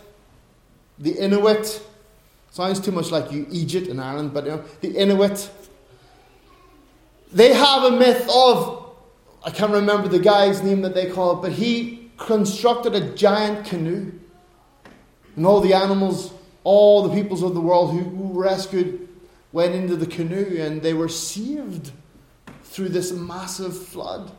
[0.98, 1.82] the Inuit
[2.50, 5.50] sounds too much like you Egypt and Ireland, but you know, the Inuit.
[7.32, 8.84] They have a myth of
[9.44, 13.66] I can't remember the guy's name that they call it, but he constructed a giant
[13.66, 14.12] canoe
[15.36, 16.32] And all the animals,
[16.62, 19.08] all the peoples of the world who were rescued
[19.52, 21.92] went into the canoe and they were saved
[22.62, 24.32] through this massive flood.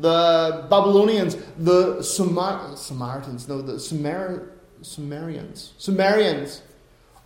[0.00, 4.50] The Babylonians, the Samar- Samaritans, no, the Sumer-
[4.82, 6.62] Sumerians, Sumerians,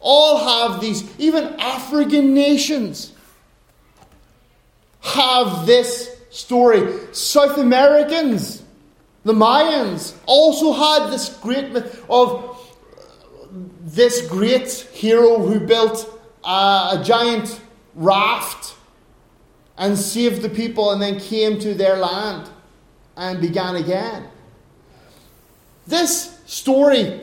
[0.00, 3.12] all have these, even African nations
[5.00, 6.92] have this story.
[7.12, 8.62] South Americans,
[9.24, 13.46] the Mayans, also had this great myth of uh,
[13.82, 16.08] this great hero who built
[16.44, 17.60] a, a giant
[17.94, 18.74] raft
[19.76, 22.50] and saved the people and then came to their land
[23.18, 24.28] and began again.
[25.86, 27.20] This story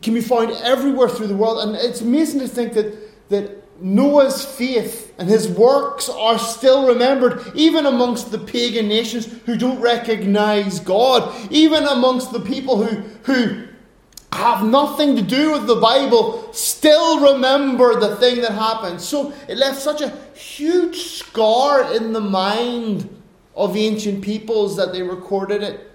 [0.00, 4.44] can be found everywhere through the world, and it's amazing to think that, that Noah's
[4.44, 10.80] faith and his works are still remembered, even amongst the pagan nations who don't recognize
[10.80, 13.66] God, even amongst the people who, who
[14.32, 19.00] have nothing to do with the Bible, still remember the thing that happened.
[19.00, 23.17] So it left such a huge scar in the mind
[23.58, 25.90] of ancient peoples that they recorded it.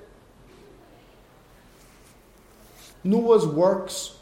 [3.06, 4.18] Noah's works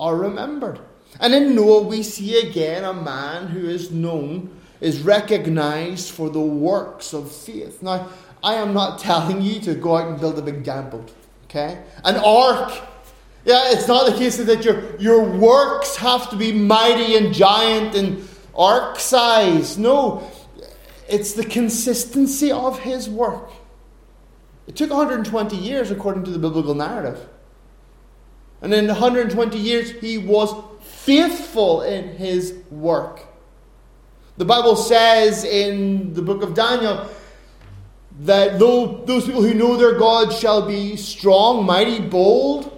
[0.00, 0.80] are remembered.
[1.20, 6.40] And in Noah, we see again a man who is known, is recognized for the
[6.40, 7.82] works of faith.
[7.82, 8.08] Now,
[8.42, 11.12] I am not telling you to go out and build a big giant boat,
[11.44, 11.82] okay?
[12.02, 12.72] An ark.
[13.44, 17.94] Yeah, it's not the case that your, your works have to be mighty and giant
[17.94, 19.76] and ark size.
[19.78, 20.28] No,
[21.08, 23.50] it's the consistency of his work.
[24.66, 27.28] It took 120 years according to the biblical narrative.
[28.60, 33.22] And in 120 years, he was faithful in his work.
[34.38, 37.08] The Bible says in the book of Daniel
[38.20, 42.72] that though those people who know their God shall be strong, mighty, bold,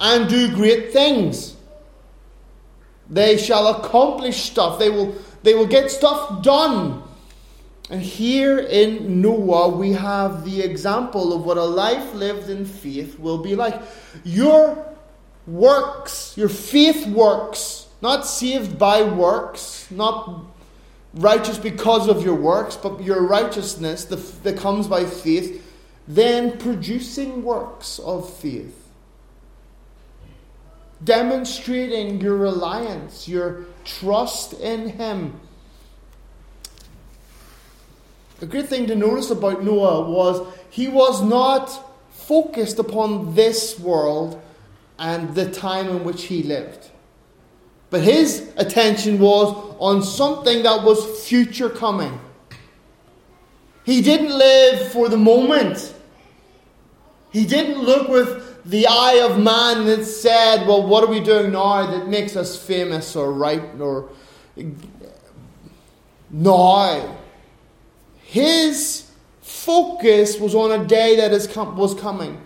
[0.00, 1.56] and do great things.
[3.08, 4.78] They shall accomplish stuff.
[4.78, 7.03] They will, they will get stuff done.
[7.90, 13.18] And here in Noah, we have the example of what a life lived in faith
[13.18, 13.80] will be like.
[14.24, 14.86] Your
[15.46, 20.44] works, your faith works, not saved by works, not
[21.14, 25.62] righteous because of your works, but your righteousness that comes by faith,
[26.08, 28.80] then producing works of faith.
[31.02, 35.38] Demonstrating your reliance, your trust in Him
[38.44, 41.70] a great thing to notice about Noah was he was not
[42.10, 44.38] focused upon this world
[44.98, 46.90] and the time in which he lived.
[47.88, 52.20] But his attention was on something that was future coming.
[53.86, 55.94] He didn't live for the moment.
[57.32, 61.52] He didn't look with the eye of man that said, Well, what are we doing
[61.52, 64.10] now that makes us famous or right or
[66.30, 67.23] now?
[68.34, 69.08] His
[69.42, 72.42] focus was on a day that is com- was coming.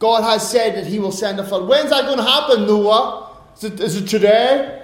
[0.00, 1.68] God has said that He will send a flood.
[1.68, 3.30] When's that going to happen, Noah?
[3.56, 4.82] Is it, is it today?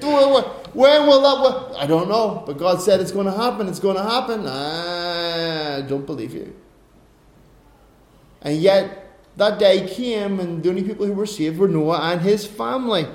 [0.00, 1.76] When will that?
[1.78, 3.68] I don't know, but God said it's going to happen.
[3.68, 4.44] It's going to happen.
[4.44, 6.52] I don't believe you.
[8.42, 12.20] And yet, that day came, and the only people who were saved were Noah and
[12.20, 13.06] his family.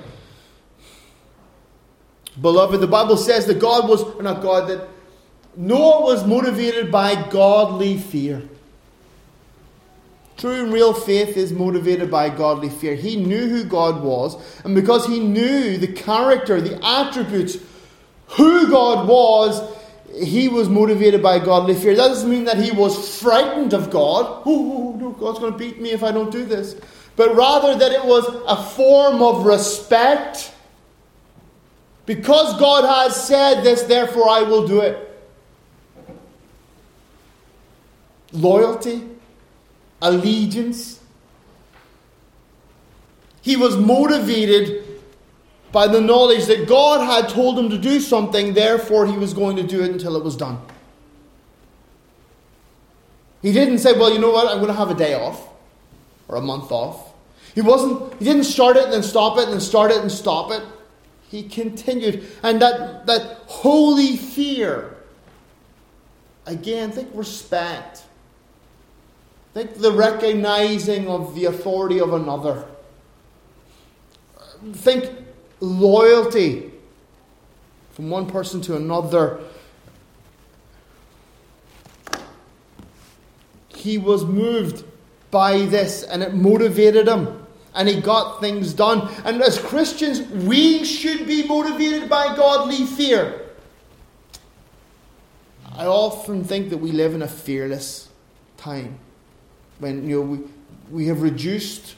[2.40, 4.88] Beloved, the Bible says that God was, or not God, that
[5.56, 8.42] Noah was motivated by godly fear.
[10.36, 12.94] True and real faith is motivated by godly fear.
[12.94, 17.58] He knew who God was, and because he knew the character, the attributes,
[18.28, 19.60] who God was,
[20.14, 21.94] he was motivated by godly fear.
[21.94, 24.42] That doesn't mean that he was frightened of God.
[24.46, 26.74] Oh, no, God's going to beat me if I don't do this.
[27.16, 30.52] But rather that it was a form of respect.
[32.06, 35.09] Because God has said this, therefore I will do it.
[38.32, 39.02] Loyalty,
[40.02, 41.00] allegiance.
[43.42, 44.84] He was motivated
[45.72, 49.56] by the knowledge that God had told him to do something, therefore, he was going
[49.56, 50.58] to do it until it was done.
[53.42, 55.48] He didn't say, Well, you know what, I'm going to have a day off
[56.28, 57.12] or a month off.
[57.54, 60.10] He wasn't, he didn't start it and then stop it and then start it and
[60.10, 60.62] stop it.
[61.28, 62.26] He continued.
[62.42, 64.96] And that, that holy fear,
[66.46, 68.04] again, think respect
[69.52, 72.66] Think the recognizing of the authority of another.
[74.72, 75.10] Think
[75.58, 76.70] loyalty
[77.92, 79.40] from one person to another.
[83.68, 84.84] He was moved
[85.30, 89.12] by this and it motivated him and he got things done.
[89.24, 93.48] And as Christians, we should be motivated by godly fear.
[95.74, 98.08] I often think that we live in a fearless
[98.56, 98.98] time
[99.80, 100.38] when you know we,
[100.90, 101.96] we have reduced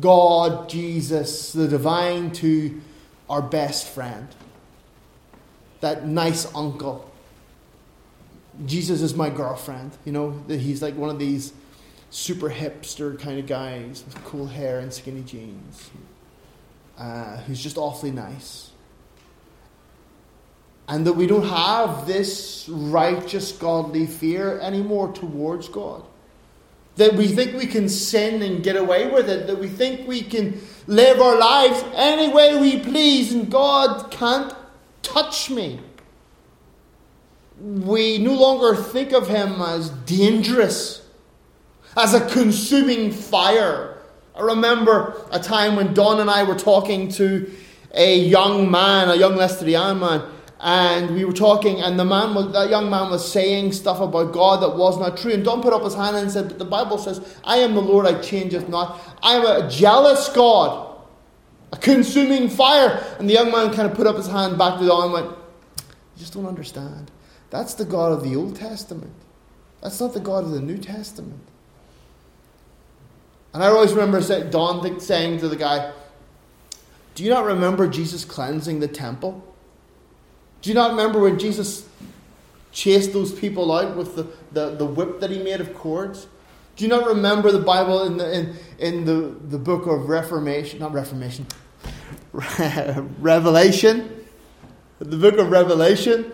[0.00, 2.80] God, Jesus, the divine to
[3.28, 4.28] our best friend.
[5.80, 7.10] That nice uncle.
[8.66, 9.92] Jesus is my girlfriend.
[10.04, 11.52] You know, that he's like one of these
[12.10, 15.90] super hipster kind of guys with cool hair and skinny jeans,
[16.98, 18.70] uh, who's just awfully nice.
[20.88, 26.04] And that we don't have this righteous, godly fear anymore towards God.
[26.96, 29.46] That we think we can sin and get away with it.
[29.46, 34.54] That we think we can live our lives any way we please and God can't
[35.02, 35.80] touch me.
[37.58, 41.06] We no longer think of Him as dangerous
[41.96, 43.98] as a consuming fire.
[44.34, 47.50] I remember a time when Don and I were talking to
[47.94, 50.22] a young man, a young Leicestrian man,
[50.62, 54.32] and we were talking, and the man, was, that young man, was saying stuff about
[54.32, 55.32] God that was not true.
[55.32, 57.82] And Don put up his hand and said, "But the Bible says, I am the
[57.82, 59.00] Lord; I changeth not.
[59.24, 60.96] I am a jealous God,
[61.72, 64.86] a consuming fire." And the young man kind of put up his hand back to
[64.86, 67.10] Don and went, "You just don't understand.
[67.50, 69.12] That's the God of the Old Testament.
[69.82, 71.40] That's not the God of the New Testament."
[73.52, 75.92] And I always remember Don saying to the guy,
[77.14, 79.51] Do you not remember Jesus cleansing the temple?
[80.62, 81.86] Do you not remember when Jesus
[82.72, 86.26] chased those people out with the, the, the whip that he made of cords?
[86.76, 90.78] Do you not remember the Bible in the, in, in the, the book of Reformation?
[90.78, 91.46] Not Reformation,
[92.32, 94.24] Revelation?
[94.98, 96.32] The book of Revelation?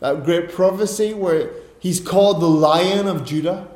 [0.00, 1.50] That great prophecy where
[1.80, 3.68] he's called the Lion of Judah?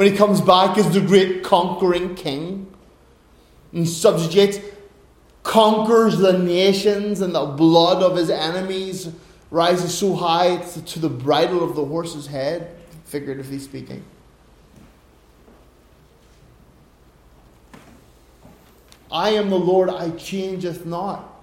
[0.00, 2.72] when he comes back as the great conquering king
[3.70, 4.58] and subjugates,
[5.50, 9.08] conquers the nations, and the blood of his enemies
[9.50, 12.76] rises so high to the bridle of the horse's head,
[13.06, 14.00] figuratively speaking.
[19.10, 21.42] I am the Lord, I changeth not.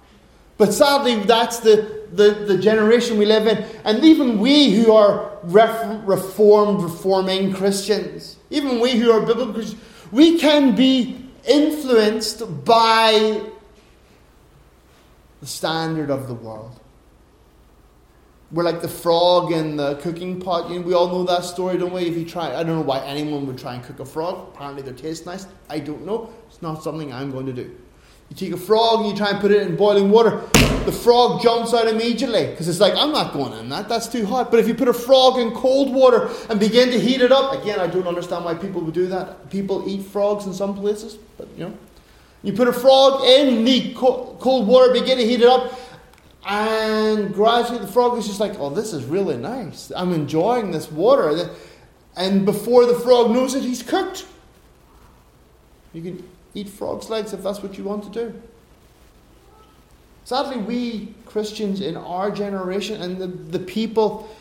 [0.56, 3.66] But sadly, that's the, the, the generation we live in.
[3.84, 9.82] And even we who are ref, reformed, reforming Christians, even we who are biblical Christians,
[10.14, 13.52] we can be influenced by
[15.48, 16.78] the standard of the world.
[18.52, 20.70] We're like the frog in the cooking pot.
[20.70, 22.02] You know, we all know that story, don't we?
[22.02, 24.50] If you try, I don't know why anyone would try and cook a frog.
[24.54, 25.48] Apparently, they taste nice.
[25.70, 26.34] I don't know.
[26.50, 27.76] It's not something I'm going to do.
[28.30, 30.42] You take a frog and you try and put it in boiling water.
[30.84, 34.26] The frog jumps out immediately because it's like, I'm not going in that, that's too
[34.26, 34.52] hot.
[34.52, 37.62] But if you put a frog in cold water and begin to heat it up,
[37.62, 39.50] again, I don't understand why people would do that.
[39.50, 41.78] People eat frogs in some places, but you know.
[42.48, 45.78] You put a frog in the cold water, begin to heat it up,
[46.48, 49.92] and gradually the frog is just like, oh, this is really nice.
[49.94, 51.50] I'm enjoying this water.
[52.16, 54.26] And before the frog knows it, he's cooked.
[55.92, 58.42] You can eat frog's legs if that's what you want to do.
[60.24, 64.34] Sadly, we Christians in our generation and the, the people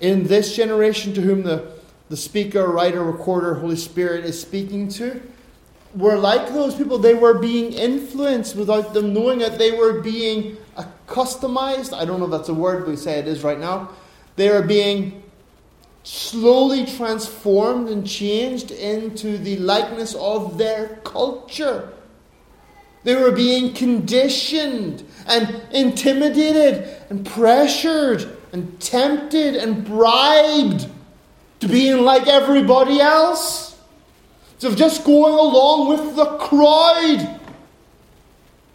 [0.00, 1.72] in this generation to whom the,
[2.08, 5.20] the speaker, writer, recorder, Holy Spirit is speaking to,
[5.94, 6.98] were like those people.
[6.98, 9.58] They were being influenced without them knowing it.
[9.58, 10.56] They were being
[11.06, 11.92] customized.
[11.96, 13.90] I don't know if that's a word, but we say it is right now.
[14.36, 15.22] They were being
[16.04, 21.92] slowly transformed and changed into the likeness of their culture.
[23.04, 30.88] They were being conditioned and intimidated and pressured and tempted and bribed
[31.60, 33.71] to being like everybody else.
[34.62, 37.40] So just going along with the crowd.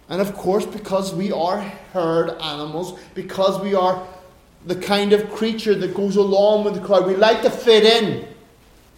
[0.09, 1.61] And of course, because we are
[1.93, 4.05] herd animals, because we are
[4.65, 7.07] the kind of creature that goes along with the crowd.
[7.07, 8.27] We like to fit in.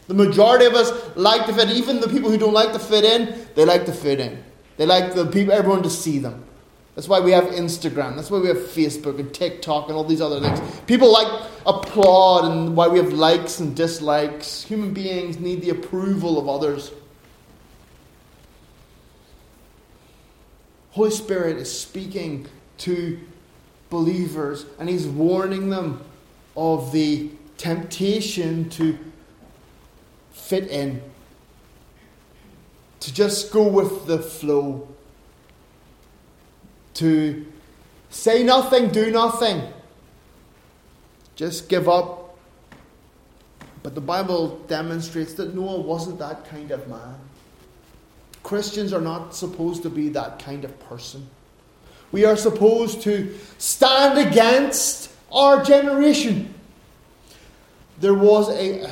[0.07, 1.77] The majority of us like to fit in.
[1.77, 4.43] Even the people who don't like to fit in, they like to fit in.
[4.77, 6.43] They like the people, everyone to see them.
[6.99, 8.17] That's why we have Instagram.
[8.17, 10.59] That's why we have Facebook and TikTok and all these other things.
[10.81, 14.63] People like applaud and why we have likes and dislikes.
[14.63, 16.91] Human beings need the approval of others.
[20.91, 22.47] Holy Spirit is speaking
[22.79, 23.17] to
[23.89, 26.03] believers and he's warning them
[26.57, 28.99] of the temptation to
[30.33, 31.01] fit in,
[32.99, 34.85] to just go with the flow,
[36.95, 37.45] to
[38.09, 39.61] say nothing, do nothing,
[41.35, 42.37] just give up.
[43.81, 47.15] But the Bible demonstrates that Noah wasn't that kind of man.
[48.43, 51.29] Christians are not supposed to be that kind of person.
[52.11, 56.53] We are supposed to stand against our generation.
[57.99, 58.89] There was a,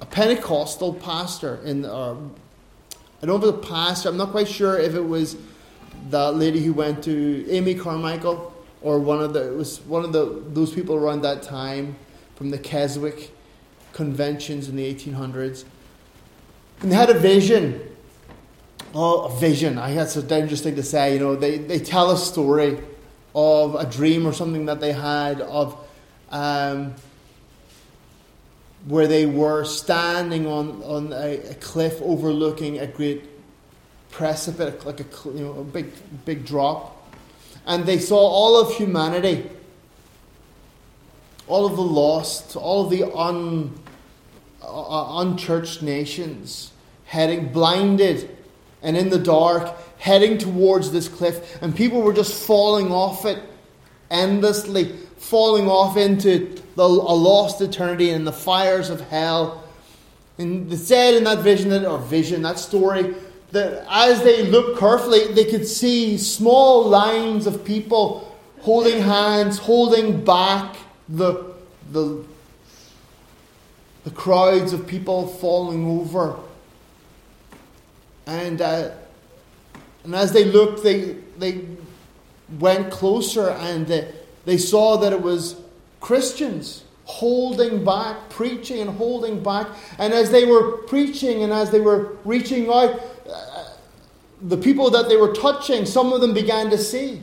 [0.00, 4.30] a Pentecostal pastor in, uh, I don't know if it was a pastor, I'm not
[4.30, 5.36] quite sure if it was
[6.10, 10.12] that lady who went to Amy Carmichael or one of the, it was one of
[10.12, 11.96] the, those people around that time
[12.34, 13.30] from the Keswick
[13.92, 15.64] conventions in the 1800s.
[16.80, 17.92] And they had a vision
[18.94, 19.78] Oh, a vision.
[19.78, 21.14] I that's a dangerous thing to say.
[21.14, 22.78] You know, they, they tell a story
[23.34, 25.78] of a dream or something that they had of
[26.30, 26.94] um,
[28.86, 33.31] where they were standing on, on a, a, cliff overlooking a great
[34.12, 35.90] precipice, like a, you know, a big,
[36.24, 37.12] big drop.
[37.66, 39.50] And they saw all of humanity,
[41.48, 43.76] all of the lost, all of the un,
[44.62, 46.72] uh, unchurched nations
[47.12, 48.34] heading blinded
[48.82, 53.38] and in the dark, heading towards this cliff, and people were just falling off it
[54.10, 59.62] endlessly, falling off into the, a lost eternity and the fires of hell.
[60.38, 63.14] And it said in that vision, that, or vision, that story,
[63.52, 70.24] that as they looked carefully, they could see small lines of people holding hands, holding
[70.24, 70.76] back
[71.08, 71.52] the,
[71.90, 72.24] the,
[74.04, 76.36] the crowds of people falling over.
[78.26, 78.92] And, uh,
[80.04, 81.66] and as they looked, they, they
[82.58, 84.02] went closer and uh,
[84.46, 85.56] they saw that it was
[86.00, 89.68] Christians holding back, preaching and holding back.
[89.98, 93.00] And as they were preaching and as they were reaching out,
[93.30, 93.64] uh,
[94.40, 97.22] the people that they were touching, some of them began to see.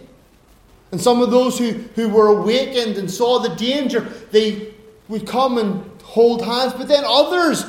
[0.92, 4.74] And some of those who, who were awakened and saw the danger, they
[5.08, 6.74] would come and hold hands.
[6.74, 7.66] But then others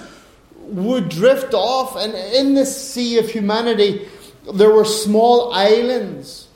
[0.56, 4.08] would drift off, and in this sea of humanity,
[4.54, 6.48] there were small islands.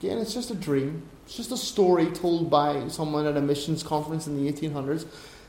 [0.00, 1.02] Again, it's just a dream.
[1.26, 5.06] It's just a story told by someone at a missions conference in the 1800s.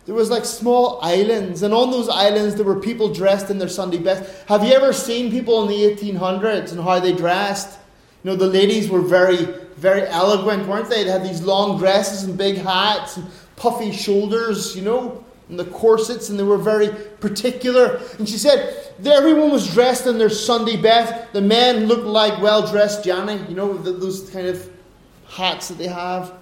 [0.08, 3.70] There was like small islands, and on those islands there were people dressed in their
[3.70, 4.48] Sunday best.
[4.48, 7.78] Have you ever seen people in the 1800s and how they dressed?
[8.24, 11.04] You know, the ladies were very, very eloquent, weren't they?
[11.04, 15.66] They had these long dresses and big hats and puffy shoulders, you know and the
[15.66, 18.02] corsets, and they were very particular.
[18.20, 21.32] And she said everyone was dressed in their Sunday best.
[21.34, 24.70] The men looked like well dressed Johnny, you know, those kind of
[25.30, 26.34] hats that they have,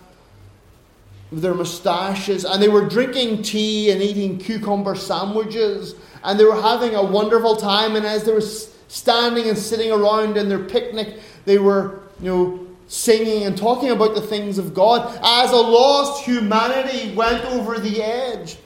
[1.32, 6.96] their moustaches, and they were drinking tea and eating cucumber sandwiches, and they were having
[6.96, 7.96] a wonderful time.
[7.96, 12.68] And as they were standing and sitting around in their picnic, they were, you know,
[12.88, 18.04] singing and talking about the things of God as a lost humanity went over the
[18.04, 18.58] edge.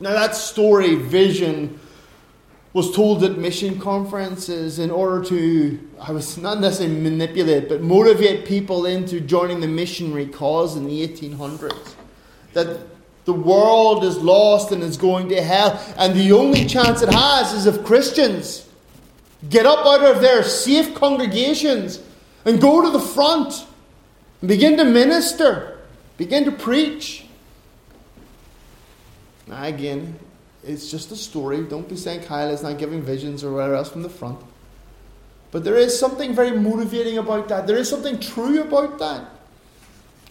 [0.00, 1.80] Now, that story, vision,
[2.74, 8.46] was told at mission conferences in order to, I was not necessarily manipulate, but motivate
[8.46, 11.94] people into joining the missionary cause in the 1800s.
[12.52, 12.80] That
[13.26, 17.52] the world is lost and is going to hell, and the only chance it has
[17.52, 18.68] is if Christians
[19.48, 22.02] get up out of their safe congregations
[22.44, 23.66] and go to the front
[24.40, 25.78] and begin to minister,
[26.16, 27.24] begin to preach.
[29.46, 30.18] Now, again,
[30.66, 31.62] it's just a story.
[31.62, 34.38] Don't be saying Kyle is not giving visions or whatever else from the front.
[35.50, 37.66] But there is something very motivating about that.
[37.66, 39.28] There is something true about that.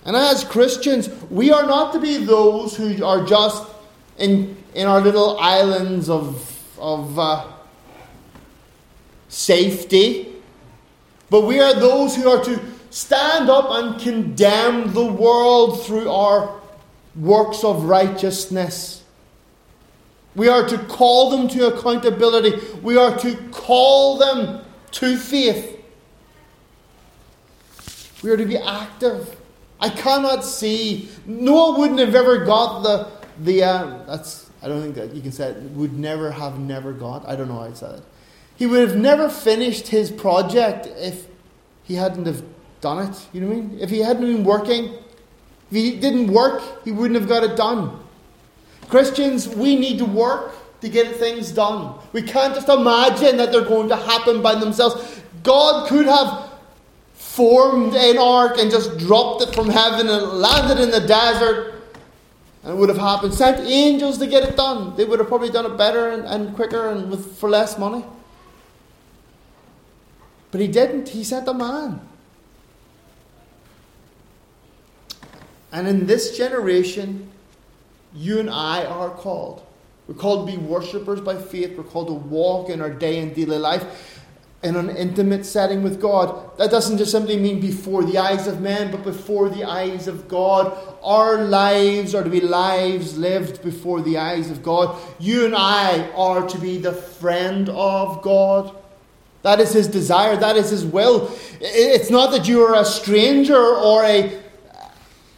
[0.05, 3.65] And as Christians, we are not to be those who are just
[4.17, 7.47] in, in our little islands of, of uh,
[9.29, 10.33] safety,
[11.29, 12.59] but we are those who are to
[12.89, 16.59] stand up and condemn the world through our
[17.15, 19.02] works of righteousness.
[20.35, 22.59] We are to call them to accountability.
[22.81, 25.79] We are to call them to faith.
[28.23, 29.35] We are to be active.
[29.79, 31.09] I cannot see.
[31.25, 33.07] Noah wouldn't have ever got the
[33.39, 33.63] the.
[33.63, 35.57] Uh, that's I don't think that you can say it.
[35.71, 37.27] Would never have never got.
[37.27, 38.03] I don't know how I said it.
[38.55, 41.27] He would have never finished his project if
[41.83, 42.43] he hadn't have
[42.79, 43.27] done it.
[43.33, 43.79] You know what I mean?
[43.79, 47.99] If he hadn't been working, if he didn't work, he wouldn't have got it done.
[48.89, 51.97] Christians, we need to work to get things done.
[52.11, 55.21] We can't just imagine that they're going to happen by themselves.
[55.43, 56.51] God could have
[57.13, 61.81] formed an ark and just dropped it from heaven and landed in the desert,
[62.63, 63.33] and it would have happened.
[63.33, 64.95] Sent angels to get it done.
[64.95, 68.05] They would have probably done it better and, and quicker and with, for less money.
[70.51, 71.09] But he didn't.
[71.09, 72.01] He sent a man.
[75.71, 77.31] And in this generation,
[78.15, 79.65] you and I are called.
[80.07, 81.77] We're called to be worshippers by faith.
[81.77, 84.21] We're called to walk in our day and daily life
[84.63, 86.57] in an intimate setting with God.
[86.57, 90.27] That doesn't just simply mean before the eyes of men, but before the eyes of
[90.27, 90.77] God.
[91.03, 94.97] Our lives are to be lives lived before the eyes of God.
[95.19, 98.73] You and I are to be the friend of God.
[99.41, 101.29] That is His desire, that is His will.
[101.59, 104.42] It's not that you are a stranger or a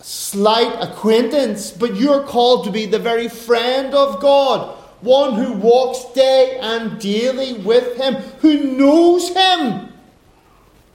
[0.06, 6.14] slight acquaintance, but you're called to be the very friend of God, one who walks
[6.14, 9.92] day and daily with Him, who knows Him,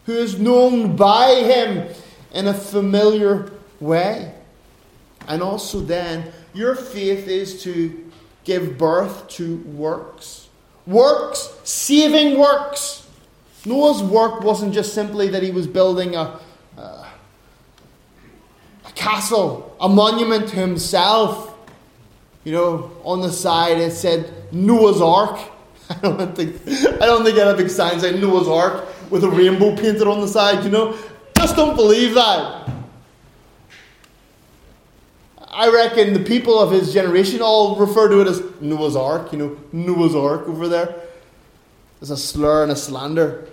[0.07, 1.93] who is known by Him
[2.33, 3.51] in a familiar
[3.81, 4.33] way.
[5.27, 8.13] And also, then, your faith is to
[8.45, 10.49] give birth to works.
[10.87, 13.09] Works, saving works.
[13.67, 16.39] Noah's work wasn't just simply that he was building a,
[19.01, 21.57] castle, a monument to himself.
[22.45, 25.41] You know, on the side it said Noah's Ark.
[25.91, 29.31] I don't think I don't think I have big signs saying Noah's Ark with a
[29.31, 30.65] rainbow painted on the side.
[30.65, 30.97] You know,
[31.37, 32.71] just don't believe that.
[35.49, 39.33] I reckon the people of his generation all refer to it as Noah's Ark.
[39.33, 40.95] You know, Noah's Ark over there.
[42.01, 43.49] It's a slur and a slander.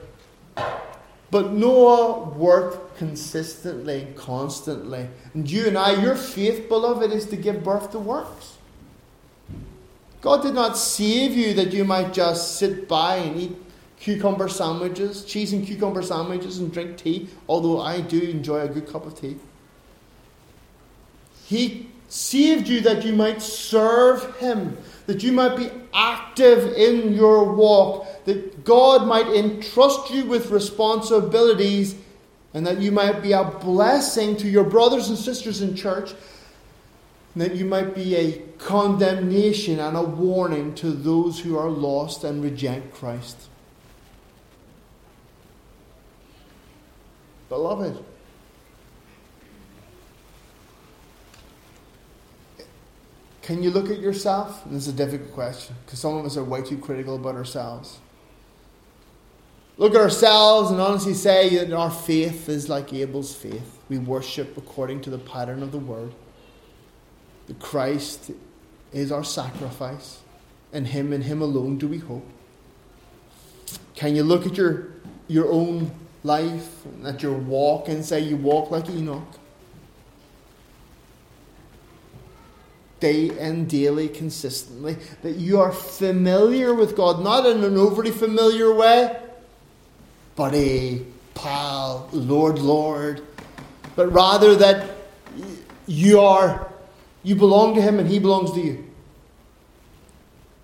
[1.30, 5.10] But Noah worked consistently, constantly.
[5.34, 8.58] And you and I, your faith, beloved, is to give birth to works.
[10.22, 13.56] God did not save you that you might just sit by and eat
[14.00, 18.88] cucumber sandwiches, cheese and cucumber sandwiches, and drink tea, although I do enjoy a good
[18.88, 19.38] cup of tea.
[21.46, 27.52] He saved you that you might serve Him, that you might be active in your
[27.52, 31.96] walk, that God might entrust you with responsibilities,
[32.54, 36.14] and that you might be a blessing to your brothers and sisters in church,
[37.34, 42.24] and that you might be a condemnation and a warning to those who are lost
[42.24, 43.48] and reject Christ.
[47.48, 48.04] Beloved,
[53.48, 54.66] Can you look at yourself?
[54.66, 57.36] And this is a difficult question because some of us are way too critical about
[57.36, 58.00] ourselves.
[59.78, 63.80] Look at ourselves and honestly say that our faith is like Abel's faith.
[63.88, 66.14] We worship according to the pattern of the word.
[67.46, 68.32] The Christ
[68.92, 70.20] is our sacrifice,
[70.74, 72.28] and Him and Him alone do we hope.
[73.96, 74.90] Can you look at your,
[75.30, 75.92] your own
[76.26, 79.40] life, at your walk, and say you walk like Enoch?
[83.00, 88.74] Day and daily, consistently, that you are familiar with God, not in an overly familiar
[88.74, 89.16] way,
[90.36, 91.02] but a
[91.36, 93.22] pal, Lord, Lord,
[93.96, 94.90] but rather that
[95.86, 96.72] you are,
[97.24, 98.84] you belong to Him and He belongs to you.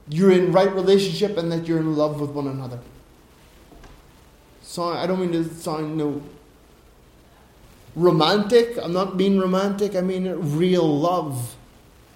[0.09, 2.79] You're in right relationship and that you're in love with one another.
[4.61, 6.21] So I don't mean to sound no
[7.95, 8.77] romantic.
[8.81, 9.95] I'm not being romantic.
[9.95, 10.27] I mean
[10.57, 11.55] real love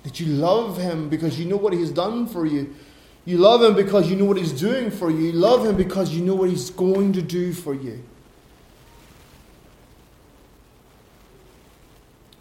[0.04, 2.74] that you love him because you know what he's done for you.
[3.26, 5.18] You love him because you know what he's doing for you.
[5.18, 8.02] You love him because you know what he's going to do for you.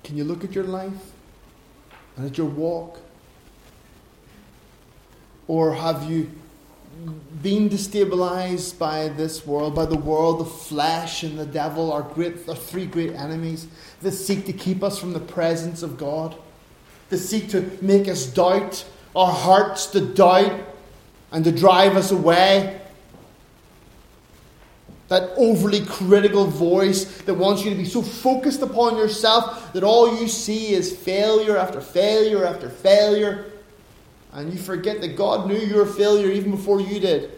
[0.04, 1.12] Can you look at your life
[2.16, 3.00] and at your walk?
[5.48, 6.30] Or have you
[7.42, 12.48] been destabilized by this world, by the world, the flesh, and the devil, our, great,
[12.48, 13.66] our three great enemies
[14.02, 16.36] that seek to keep us from the presence of God?
[17.10, 18.84] To seek to make us doubt,
[19.14, 20.60] our hearts to doubt,
[21.32, 22.80] and to drive us away.
[25.08, 30.20] That overly critical voice that wants you to be so focused upon yourself that all
[30.20, 33.52] you see is failure after failure after failure.
[34.32, 37.30] And you forget that God knew your failure even before you did.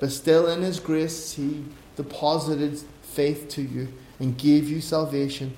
[0.00, 1.64] But still, in His grace, He
[1.96, 3.88] deposited faith to you
[4.18, 5.56] and gave you salvation.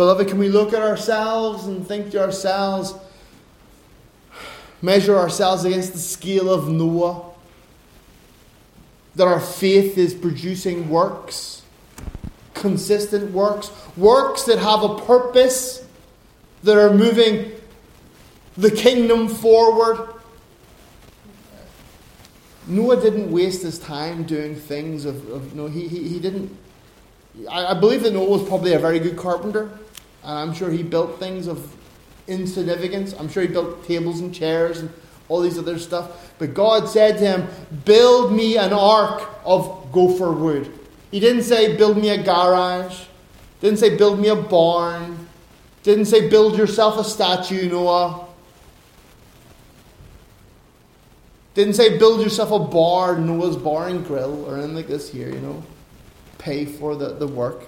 [0.00, 2.94] Beloved, can we look at ourselves and think to ourselves,
[4.80, 7.22] measure ourselves against the scale of Noah?
[9.16, 11.60] That our faith is producing works,
[12.54, 15.86] consistent works, works that have a purpose,
[16.62, 17.52] that are moving
[18.56, 20.14] the kingdom forward.
[22.66, 26.56] Noah didn't waste his time doing things of, of no, he, he, he didn't
[27.50, 29.70] I, I believe that Noah was probably a very good carpenter,
[30.22, 31.74] and I'm sure he built things of
[32.26, 33.14] insignificance.
[33.18, 34.90] I'm sure he built tables and chairs and
[35.28, 36.32] all these other stuff.
[36.38, 37.48] But God said to him,
[37.84, 40.72] Build me an ark of gopher wood.
[41.10, 43.04] He didn't say, Build me a garage.
[43.60, 45.28] Didn't say, Build me a barn.
[45.82, 48.26] Didn't say build yourself a statue, Noah.
[51.54, 55.30] Didn't say build yourself a bar, Noah's Bar and Grill, or anything like this here,
[55.30, 55.62] you know.
[56.40, 57.64] Pay for the, the work.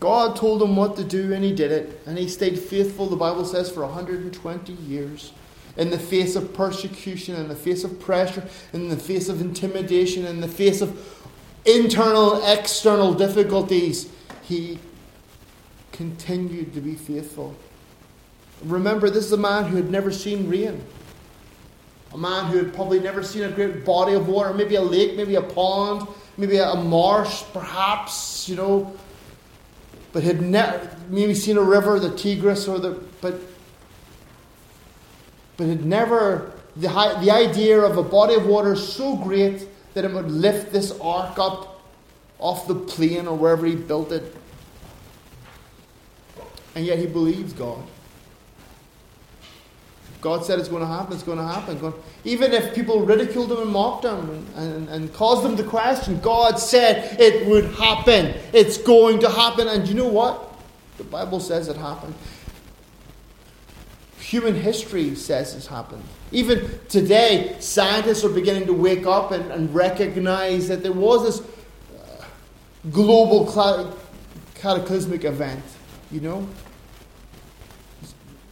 [0.00, 2.00] God told him what to do, and he did it.
[2.06, 5.32] And he stayed faithful, the Bible says, for 120 years.
[5.76, 10.24] In the face of persecution, in the face of pressure, in the face of intimidation,
[10.24, 11.22] in the face of
[11.66, 14.10] internal, external difficulties,
[14.42, 14.78] he
[15.92, 17.54] continued to be faithful.
[18.64, 20.82] Remember, this is a man who had never seen rain.
[22.14, 25.16] A man who had probably never seen a great body of water, maybe a lake,
[25.16, 28.94] maybe a pond, maybe a marsh, perhaps, you know,
[30.12, 33.40] but had never maybe seen a river, the Tigris, or the but
[35.56, 36.88] but had never the
[37.20, 41.38] the idea of a body of water so great that it would lift this ark
[41.38, 41.80] up
[42.38, 44.36] off the plain or wherever he built it.
[46.74, 47.82] And yet he believes God.
[50.26, 51.94] God said it's going to happen, it's going to happen.
[52.24, 56.18] Even if people ridiculed him and mocked him and, and, and caused them to question,
[56.18, 58.34] God said it would happen.
[58.52, 59.68] It's going to happen.
[59.68, 60.52] And you know what?
[60.98, 62.12] The Bible says it happened.
[64.18, 66.02] Human history says it's happened.
[66.32, 71.40] Even today, scientists are beginning to wake up and, and recognize that there was this
[71.40, 72.24] uh,
[72.90, 73.46] global
[74.56, 75.62] cataclysmic event,
[76.10, 76.48] you know?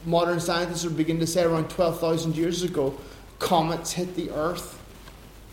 [0.06, 2.94] Modern scientists are beginning to say around 12,000 years ago,
[3.38, 4.80] comets hit the Earth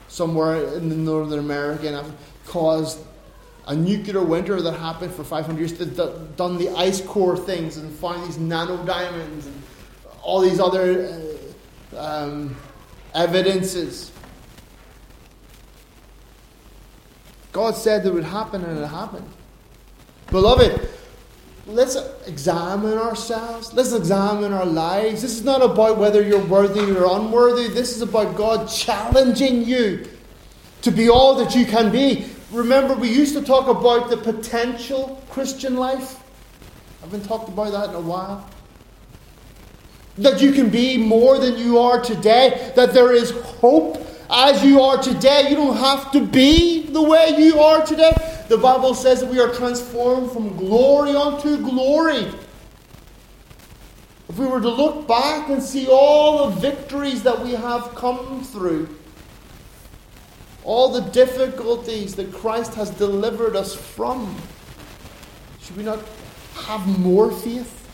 [0.08, 2.14] somewhere in the northern America and have
[2.46, 3.00] caused
[3.68, 5.74] a nuclear winter that happened for 500 years.
[5.74, 5.96] They've
[6.36, 9.64] done the ice core things and found these nano diamonds and
[10.22, 11.38] all these other
[11.94, 12.56] uh, um,
[13.14, 14.12] evidences.
[17.52, 19.30] God said that would happen and it happened.
[20.28, 20.90] Beloved,
[21.68, 21.96] let's
[22.28, 23.74] examine ourselves.
[23.74, 25.22] Let's examine our lives.
[25.22, 27.68] This is not about whether you're worthy or unworthy.
[27.68, 30.08] This is about God challenging you
[30.82, 32.30] to be all that you can be.
[32.52, 36.20] Remember, we used to talk about the potential Christian life.
[37.02, 38.48] I haven't talked about that in a while.
[40.18, 44.82] That you can be more than you are today, that there is hope as you
[44.82, 45.50] are today.
[45.50, 48.12] You don't have to be the way you are today.
[48.52, 52.28] The Bible says that we are transformed from glory unto glory.
[54.28, 58.44] If we were to look back and see all the victories that we have come
[58.44, 58.94] through,
[60.66, 64.36] all the difficulties that Christ has delivered us from,
[65.62, 66.00] should we not
[66.66, 67.88] have more faith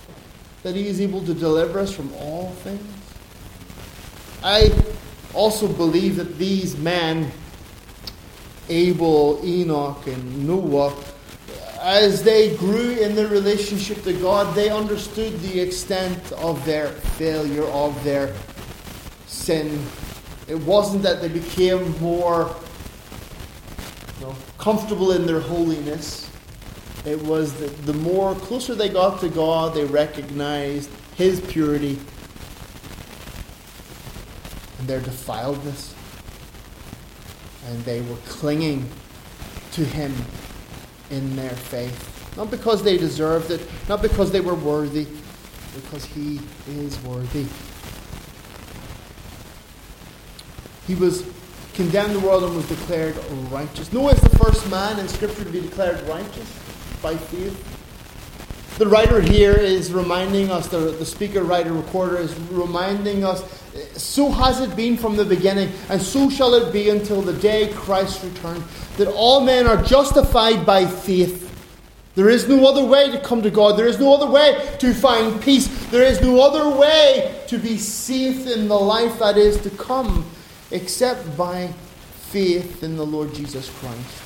[0.64, 2.82] that He is able to deliver us from all things?
[4.44, 4.72] I
[5.36, 7.32] also believe that these men,
[8.70, 10.94] Abel, Enoch, and Noah,
[11.80, 17.66] as they grew in their relationship to God, they understood the extent of their failure,
[17.66, 18.34] of their
[19.28, 19.86] sin.
[20.48, 22.56] It wasn't that they became more
[24.20, 26.30] you know, comfortable in their holiness.
[27.06, 32.00] It was that the more closer they got to God, they recognized His purity
[34.80, 35.94] and their defiledness.
[37.68, 38.90] And they were clinging
[39.74, 40.14] to him
[41.10, 42.36] in their faith.
[42.38, 45.08] Not because they deserved it, not because they were worthy,
[45.76, 47.46] because he is worthy.
[50.88, 51.26] He was
[51.74, 53.16] condemned the world and was declared
[53.52, 53.92] righteous.
[53.92, 56.52] Noah is the first man in Scripture to be declared righteous
[57.02, 57.77] by faith.
[58.78, 63.44] The writer here is reminding us, the, the speaker, writer, recorder is reminding us
[63.96, 67.72] so has it been from the beginning, and so shall it be until the day
[67.74, 68.64] Christ returns,
[68.98, 71.46] that all men are justified by faith.
[72.16, 73.78] There is no other way to come to God.
[73.78, 75.68] There is no other way to find peace.
[75.88, 80.26] There is no other way to be safe in the life that is to come
[80.72, 81.68] except by
[82.16, 84.24] faith in the Lord Jesus Christ.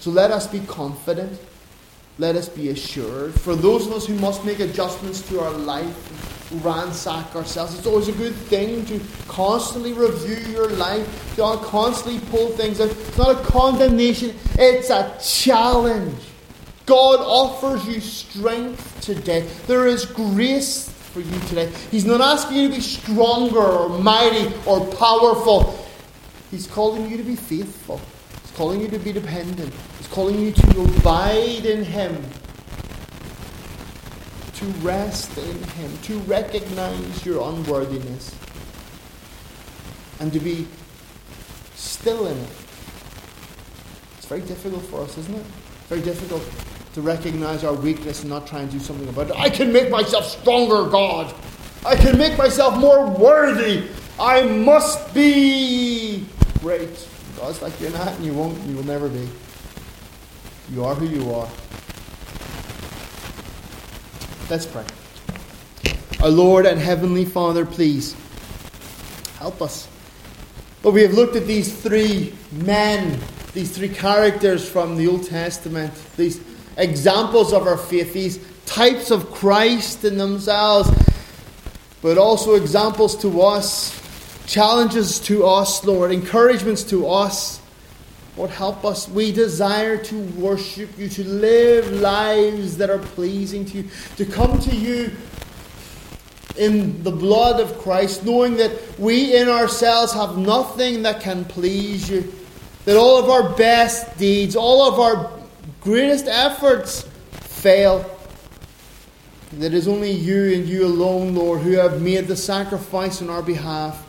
[0.00, 1.38] So let us be confident.
[2.18, 3.34] Let us be assured.
[3.40, 7.76] For those of us who must make adjustments to our life, ransack ourselves.
[7.76, 12.80] It's always a good thing to constantly review your life, to uh, constantly pull things
[12.80, 12.90] out.
[12.90, 16.18] It's not a condemnation, it's a challenge.
[16.84, 19.48] God offers you strength today.
[19.66, 21.72] There is grace for you today.
[21.90, 25.78] He's not asking you to be stronger or mighty or powerful.
[26.50, 28.00] He's calling you to be faithful.
[28.54, 29.72] Calling you to be dependent.
[29.98, 32.22] He's calling you to abide in Him
[34.62, 38.32] to rest in Him, to recognize your unworthiness,
[40.20, 40.68] and to be
[41.74, 42.50] still in it.
[44.18, 45.44] It's very difficult for us, isn't it?
[45.88, 46.42] Very difficult.
[46.94, 49.36] to recognize our weakness and not try and do something about it.
[49.36, 51.34] I can make myself stronger, God.
[51.86, 53.88] I can make myself more worthy.
[54.20, 56.26] I must be
[56.60, 57.08] great.
[57.42, 59.28] Oh, God's like, you're not, and you won't, you will never be.
[60.70, 61.48] You are who you are.
[64.48, 64.84] Let's pray.
[66.22, 68.14] Our Lord and Heavenly Father, please
[69.40, 69.88] help us.
[70.82, 73.18] But we have looked at these three men,
[73.54, 76.40] these three characters from the Old Testament, these
[76.76, 80.88] examples of our faith, these types of Christ in themselves,
[82.02, 84.00] but also examples to us,
[84.46, 87.60] challenges to us, Lord, encouragements to us.
[88.36, 89.08] Lord, help us.
[89.08, 94.58] We desire to worship you, to live lives that are pleasing to you, to come
[94.60, 95.14] to you
[96.56, 102.08] in the blood of Christ, knowing that we in ourselves have nothing that can please
[102.08, 102.32] you,
[102.84, 105.30] that all of our best deeds, all of our
[105.80, 108.04] greatest efforts fail.
[109.52, 113.28] That it is only you and you alone, Lord, who have made the sacrifice on
[113.28, 114.06] our behalf,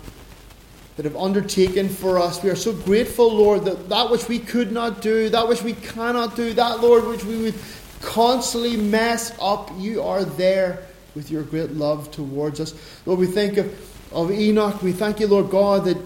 [0.96, 2.44] that have undertaken for us.
[2.44, 5.74] We are so grateful, Lord, that that which we could not do, that which we
[5.74, 7.56] cannot do, that, Lord, which we would
[8.02, 10.86] constantly mess up, you are there
[11.16, 12.74] with your great love towards us.
[13.06, 14.82] Lord, we think of, of Enoch.
[14.82, 15.98] We thank you, Lord God, that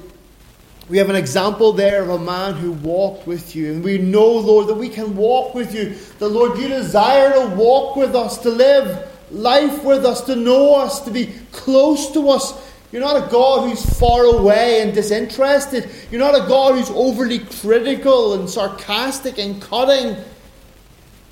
[0.89, 3.73] we have an example there of a man who walked with you.
[3.73, 5.95] And we know, Lord, that we can walk with you.
[6.19, 10.75] The Lord, you desire to walk with us, to live life with us, to know
[10.75, 12.66] us, to be close to us.
[12.91, 15.89] You're not a God who's far away and disinterested.
[16.09, 20.15] You're not a God who's overly critical and sarcastic and cutting.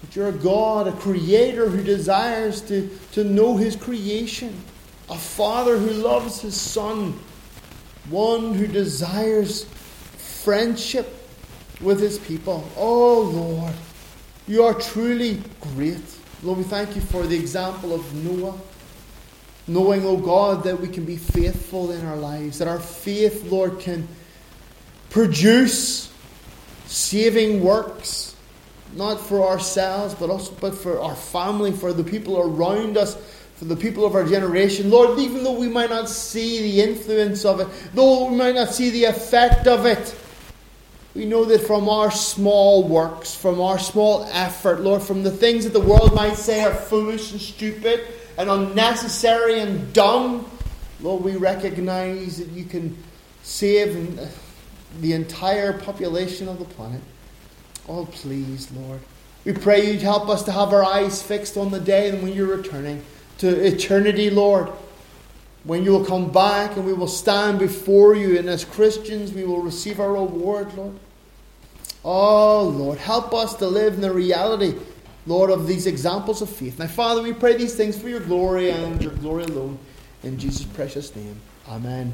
[0.02, 4.54] But you're a God, a creator who desires to, to know his creation,
[5.10, 7.18] a father who loves his son,
[8.10, 9.64] one who desires
[10.44, 11.12] friendship
[11.80, 12.70] with his people.
[12.76, 13.74] Oh Lord,
[14.48, 16.04] you are truly great.
[16.44, 18.58] Lord, we thank you for the example of Noah.
[19.68, 23.80] Knowing, oh God, that we can be faithful in our lives, that our faith, Lord,
[23.80, 24.08] can
[25.10, 26.12] produce
[26.86, 28.36] saving works
[28.96, 33.16] not for ourselves, but also but for our family, for the people around us,
[33.56, 34.90] for the people of our generation.
[34.90, 38.70] Lord, even though we might not see the influence of it, though we might not
[38.70, 40.16] see the effect of it,
[41.14, 45.64] we know that from our small works, from our small effort, Lord, from the things
[45.64, 48.06] that the world might say are foolish and stupid
[48.38, 50.50] and unnecessary and dumb,
[51.02, 52.98] Lord, we recognize that you can
[53.44, 54.26] save uh,
[55.02, 57.02] the entire population of the planet.
[57.88, 59.00] Oh, please, Lord.
[59.44, 62.34] We pray you'd help us to have our eyes fixed on the day and when
[62.34, 63.04] you're returning
[63.38, 64.70] to eternity, Lord.
[65.64, 69.44] When you will come back and we will stand before you, and as Christians, we
[69.44, 70.96] will receive our reward, Lord.
[72.04, 74.76] Oh, Lord, help us to live in the reality,
[75.28, 76.78] Lord, of these examples of faith.
[76.78, 79.80] Now, Father, we pray these things for your glory and your glory alone.
[80.24, 81.40] In Jesus' precious name.
[81.68, 82.14] Amen.